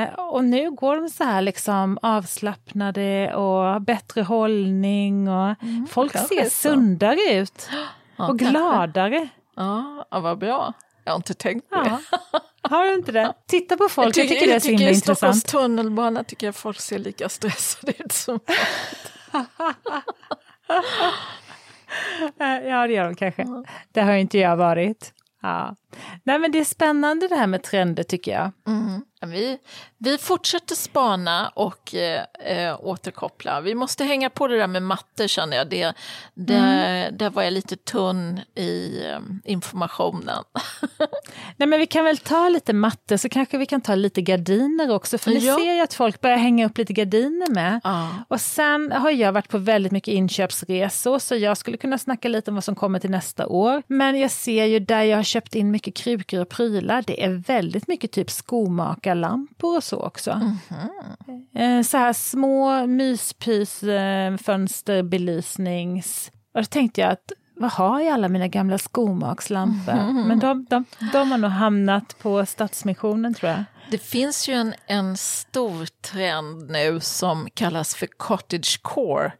Eh, 0.03 0.13
och 0.19 0.43
nu 0.43 0.71
går 0.71 0.95
de 0.95 1.09
så 1.09 1.23
här 1.23 1.41
liksom 1.41 1.99
avslappnade 2.01 3.35
och 3.35 3.43
har 3.43 3.79
bättre 3.79 4.21
hållning. 4.21 5.29
Och 5.29 5.63
mm, 5.63 5.87
folk 5.87 6.11
ser 6.11 6.49
sundare 6.49 7.33
ut. 7.33 7.69
Ja, 8.15 8.27
och 8.27 8.39
gladare. 8.39 9.27
Ja, 9.55 10.05
vad 10.09 10.37
bra. 10.37 10.73
Jag 11.03 11.11
har 11.11 11.17
inte 11.17 11.33
tänkt 11.33 11.69
på 11.69 11.75
det. 11.83 11.99
Har 12.61 12.85
du 12.85 12.93
inte 12.93 13.11
det? 13.11 13.33
Titta 13.47 13.77
på 13.77 13.89
folk, 13.89 14.07
jag 14.07 14.13
tycker, 14.13 14.29
jag 14.29 14.39
tycker 14.39 14.47
det 14.47 14.55
är 14.55 14.59
så 14.59 14.67
himla 14.67 14.89
intressant. 14.89 15.35
I 15.35 15.39
Stockholms 15.39 15.43
tunnelbana 15.43 16.23
tycker 16.23 16.47
jag 16.47 16.55
folk 16.55 16.79
ser 16.79 16.99
lika 16.99 17.29
stressade 17.29 17.93
ut 18.03 18.11
som 18.11 18.39
Ja, 22.37 22.87
det 22.87 22.93
gör 22.93 23.05
de 23.05 23.15
kanske. 23.15 23.47
Det 23.91 24.01
har 24.01 24.13
inte 24.13 24.37
jag 24.37 24.57
varit. 24.57 25.13
Ja. 25.41 25.75
Nej, 26.23 26.39
men 26.39 26.51
det 26.51 26.59
är 26.59 26.65
spännande 26.65 27.27
det 27.27 27.35
här 27.35 27.47
med 27.47 27.63
trender 27.63 28.03
tycker 28.03 28.31
jag. 28.31 28.51
Mm. 28.67 29.01
Vi, 29.25 29.57
vi 29.97 30.17
fortsätter 30.17 30.75
spana 30.75 31.51
och 31.55 31.95
eh, 31.95 32.23
eh, 32.45 32.77
återkoppla. 32.79 33.61
Vi 33.61 33.75
måste 33.75 34.03
hänga 34.03 34.29
på 34.29 34.47
det 34.47 34.57
där 34.57 34.67
med 34.67 34.83
matte 34.83 35.27
känner 35.27 35.57
jag. 35.57 35.69
Det, 35.69 35.93
det, 36.33 36.55
mm. 36.55 37.17
Där 37.17 37.29
var 37.29 37.43
jag 37.43 37.53
lite 37.53 37.75
tunn 37.75 38.39
i 38.55 39.03
eh, 39.05 39.19
informationen. 39.51 40.43
Nej 41.57 41.69
men 41.69 41.79
vi 41.79 41.85
kan 41.85 42.05
väl 42.05 42.17
ta 42.17 42.49
lite 42.49 42.73
matte 42.73 43.17
så 43.17 43.29
kanske 43.29 43.57
vi 43.57 43.65
kan 43.65 43.81
ta 43.81 43.95
lite 43.95 44.21
gardiner 44.21 44.91
också. 44.91 45.17
För 45.17 45.31
ni 45.31 45.45
ja. 45.45 45.57
ser 45.57 45.73
ju 45.73 45.81
att 45.81 45.93
folk 45.93 46.21
börjar 46.21 46.37
hänga 46.37 46.65
upp 46.65 46.77
lite 46.77 46.93
gardiner 46.93 47.53
med. 47.53 47.81
Ah. 47.83 48.07
Och 48.27 48.41
sen 48.41 48.91
har 48.91 49.11
jag 49.11 49.31
varit 49.31 49.49
på 49.49 49.57
väldigt 49.57 49.91
mycket 49.91 50.13
inköpsresor 50.13 51.19
så 51.19 51.35
jag 51.35 51.57
skulle 51.57 51.77
kunna 51.77 51.97
snacka 51.97 52.27
lite 52.27 52.51
om 52.51 52.55
vad 52.55 52.63
som 52.63 52.75
kommer 52.75 52.99
till 52.99 53.11
nästa 53.11 53.47
år. 53.47 53.83
Men 53.87 54.19
jag 54.19 54.31
ser 54.31 54.65
ju 54.65 54.79
där 54.79 55.03
jag 55.03 55.17
har 55.17 55.23
köpt 55.23 55.55
in 55.55 55.71
mycket 55.71 55.95
krukor 55.95 56.41
och 56.41 56.49
prylar, 56.49 57.03
det 57.07 57.23
är 57.23 57.29
väldigt 57.29 57.87
mycket 57.87 58.11
typ 58.11 58.31
skomakare 58.31 59.12
lampor 59.13 59.77
och 59.77 59.83
så 59.83 59.97
också. 59.97 60.31
Mm 60.31 60.57
-hmm. 60.69 61.83
Så 61.83 61.97
här 61.97 62.13
små 62.13 62.87
myspys. 62.87 63.83
Och 66.53 66.61
då 66.61 66.65
tänkte 66.65 67.01
jag 67.01 67.11
att 67.11 67.31
vad 67.55 67.71
har 67.71 67.99
jag 67.99 68.13
alla 68.13 68.29
mina 68.29 68.47
gamla 68.47 68.77
skomakslampor? 68.77 69.93
Mm 69.93 70.17
-hmm. 70.17 70.25
Men 70.25 70.39
de, 70.39 70.65
de, 70.69 70.85
de 71.13 71.31
har 71.31 71.37
nog 71.37 71.51
hamnat 71.51 72.19
på 72.19 72.45
Stadsmissionen 72.45 73.33
tror 73.33 73.51
jag. 73.51 73.63
Det 73.91 73.97
finns 73.97 74.49
ju 74.49 74.53
en, 74.53 74.73
en 74.87 75.17
stor 75.17 75.85
trend 75.85 76.69
nu 76.69 76.99
som 76.99 77.49
kallas 77.53 77.95
för 77.95 78.07
cottagecore, 78.07 79.31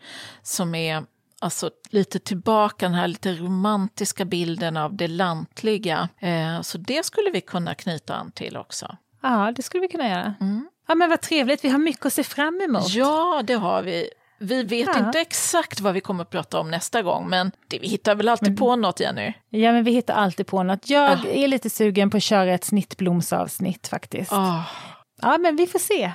som 0.44 0.76
är 0.76 1.04
alltså 1.42 1.70
lite 1.90 2.20
tillbaka 2.20 2.86
den 2.86 2.96
här 2.96 3.08
lite 3.08 3.34
romantiska 3.34 4.26
bilden 4.26 4.78
av 4.78 4.96
det 4.96 5.08
lantliga. 5.08 6.10
Eh, 6.20 6.62
så 6.62 6.78
det 6.78 7.06
skulle 7.06 7.32
vi 7.32 7.42
kunna 7.42 7.76
knyta 7.76 8.16
an 8.16 8.32
till 8.32 8.58
också. 8.58 8.98
Ja, 9.24 9.52
det 9.56 9.62
skulle 9.62 9.82
vi 9.82 9.88
kunna 9.88 10.10
göra. 10.10 10.34
Mm. 10.42 10.70
Ja, 10.88 10.96
men 10.96 11.10
vad 11.10 11.22
trevligt, 11.22 11.66
vi 11.66 11.70
har 11.70 11.80
mycket 11.80 12.06
att 12.06 12.14
se 12.14 12.24
fram 12.24 12.62
emot. 12.62 12.90
Ja, 12.90 13.42
det 13.44 13.54
har 13.54 13.82
vi. 13.82 14.10
Vi 14.40 14.64
vet 14.64 14.90
ja. 14.94 15.06
inte 15.08 15.20
exakt 15.20 15.80
vad 15.80 15.94
vi 15.94 16.02
kommer 16.02 16.22
att 16.22 16.30
prata 16.30 16.60
om 16.60 16.72
nästa 16.72 17.02
gång, 17.02 17.30
men 17.30 17.52
det, 17.68 17.80
vi 17.80 17.88
hittar 17.88 18.16
väl 18.16 18.30
alltid 18.30 18.50
men, 18.50 18.58
på 18.58 18.76
något, 18.76 19.00
Jenny? 19.00 19.34
Ja, 19.50 19.72
men 19.72 19.84
vi 19.84 19.92
hittar 19.92 20.14
alltid 20.14 20.48
på 20.48 20.64
något. 20.64 20.90
Jag 20.90 21.12
ah. 21.12 21.28
är 21.28 21.48
lite 21.48 21.70
sugen 21.70 22.10
på 22.10 22.18
att 22.18 22.24
köra 22.24 22.54
ett 22.54 22.64
snittblomsavsnitt 22.64 23.88
faktiskt. 23.88 24.32
Oh. 24.32 24.62
Ja, 25.22 25.38
men 25.38 25.56
vi 25.56 25.68
får 25.68 25.80
se. 25.80 26.12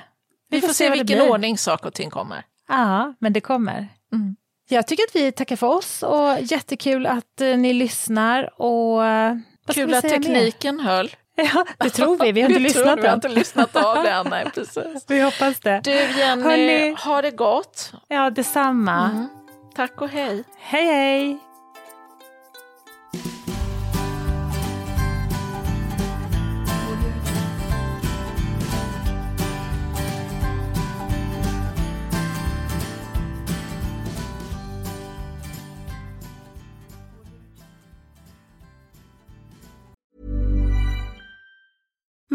Vi, 0.49 0.57
vi 0.57 0.61
får, 0.61 0.67
får, 0.67 0.73
se, 0.73 0.85
se 0.85 0.91
vilken 0.91 1.21
ordning 1.21 1.57
saker 1.57 1.87
och 1.87 1.93
ting 1.93 2.09
kommer. 2.09 2.45
Ja, 2.67 3.13
men 3.19 3.33
det 3.33 3.41
kommer. 3.41 3.87
Mm. 4.13 4.35
Jag 4.69 4.87
tycker 4.87 5.03
att 5.03 5.15
vi 5.15 5.31
tackar 5.31 5.55
för 5.55 5.67
oss 5.67 6.03
och 6.03 6.41
jättekul 6.41 7.05
att 7.05 7.41
uh, 7.41 7.57
ni 7.57 7.73
lyssnar. 7.73 8.61
Och, 8.61 9.01
uh, 9.01 9.37
Kul 9.73 9.93
att 9.93 10.01
tekniken 10.01 10.75
mer? 10.75 10.83
höll. 10.83 11.09
Ja, 11.53 11.65
det 11.79 11.89
tror 11.89 12.17
vi. 12.17 12.31
Vi 12.31 12.41
har 12.41 12.49
inte 12.49 12.59
lyssnat 12.59 12.87
än. 12.97 13.01
Vi 13.01 13.07
har 13.07 13.15
inte 13.15 13.27
lyssnat 13.29 13.75
av 13.75 14.03
det 14.03 14.23
nej, 14.23 14.45
precis. 14.53 15.05
Vi 15.07 15.21
hoppas 15.21 15.59
det. 15.59 15.81
Du 15.83 15.91
Jenny, 15.91 16.43
Hörrni, 16.43 16.95
ha 17.05 17.21
det 17.21 17.31
gott. 17.31 17.93
Ja, 18.07 18.29
detsamma. 18.29 19.09
Mm. 19.09 19.27
Tack 19.75 20.01
och 20.01 20.09
hej. 20.09 20.43
Hej, 20.59 20.85
hej. 20.85 21.39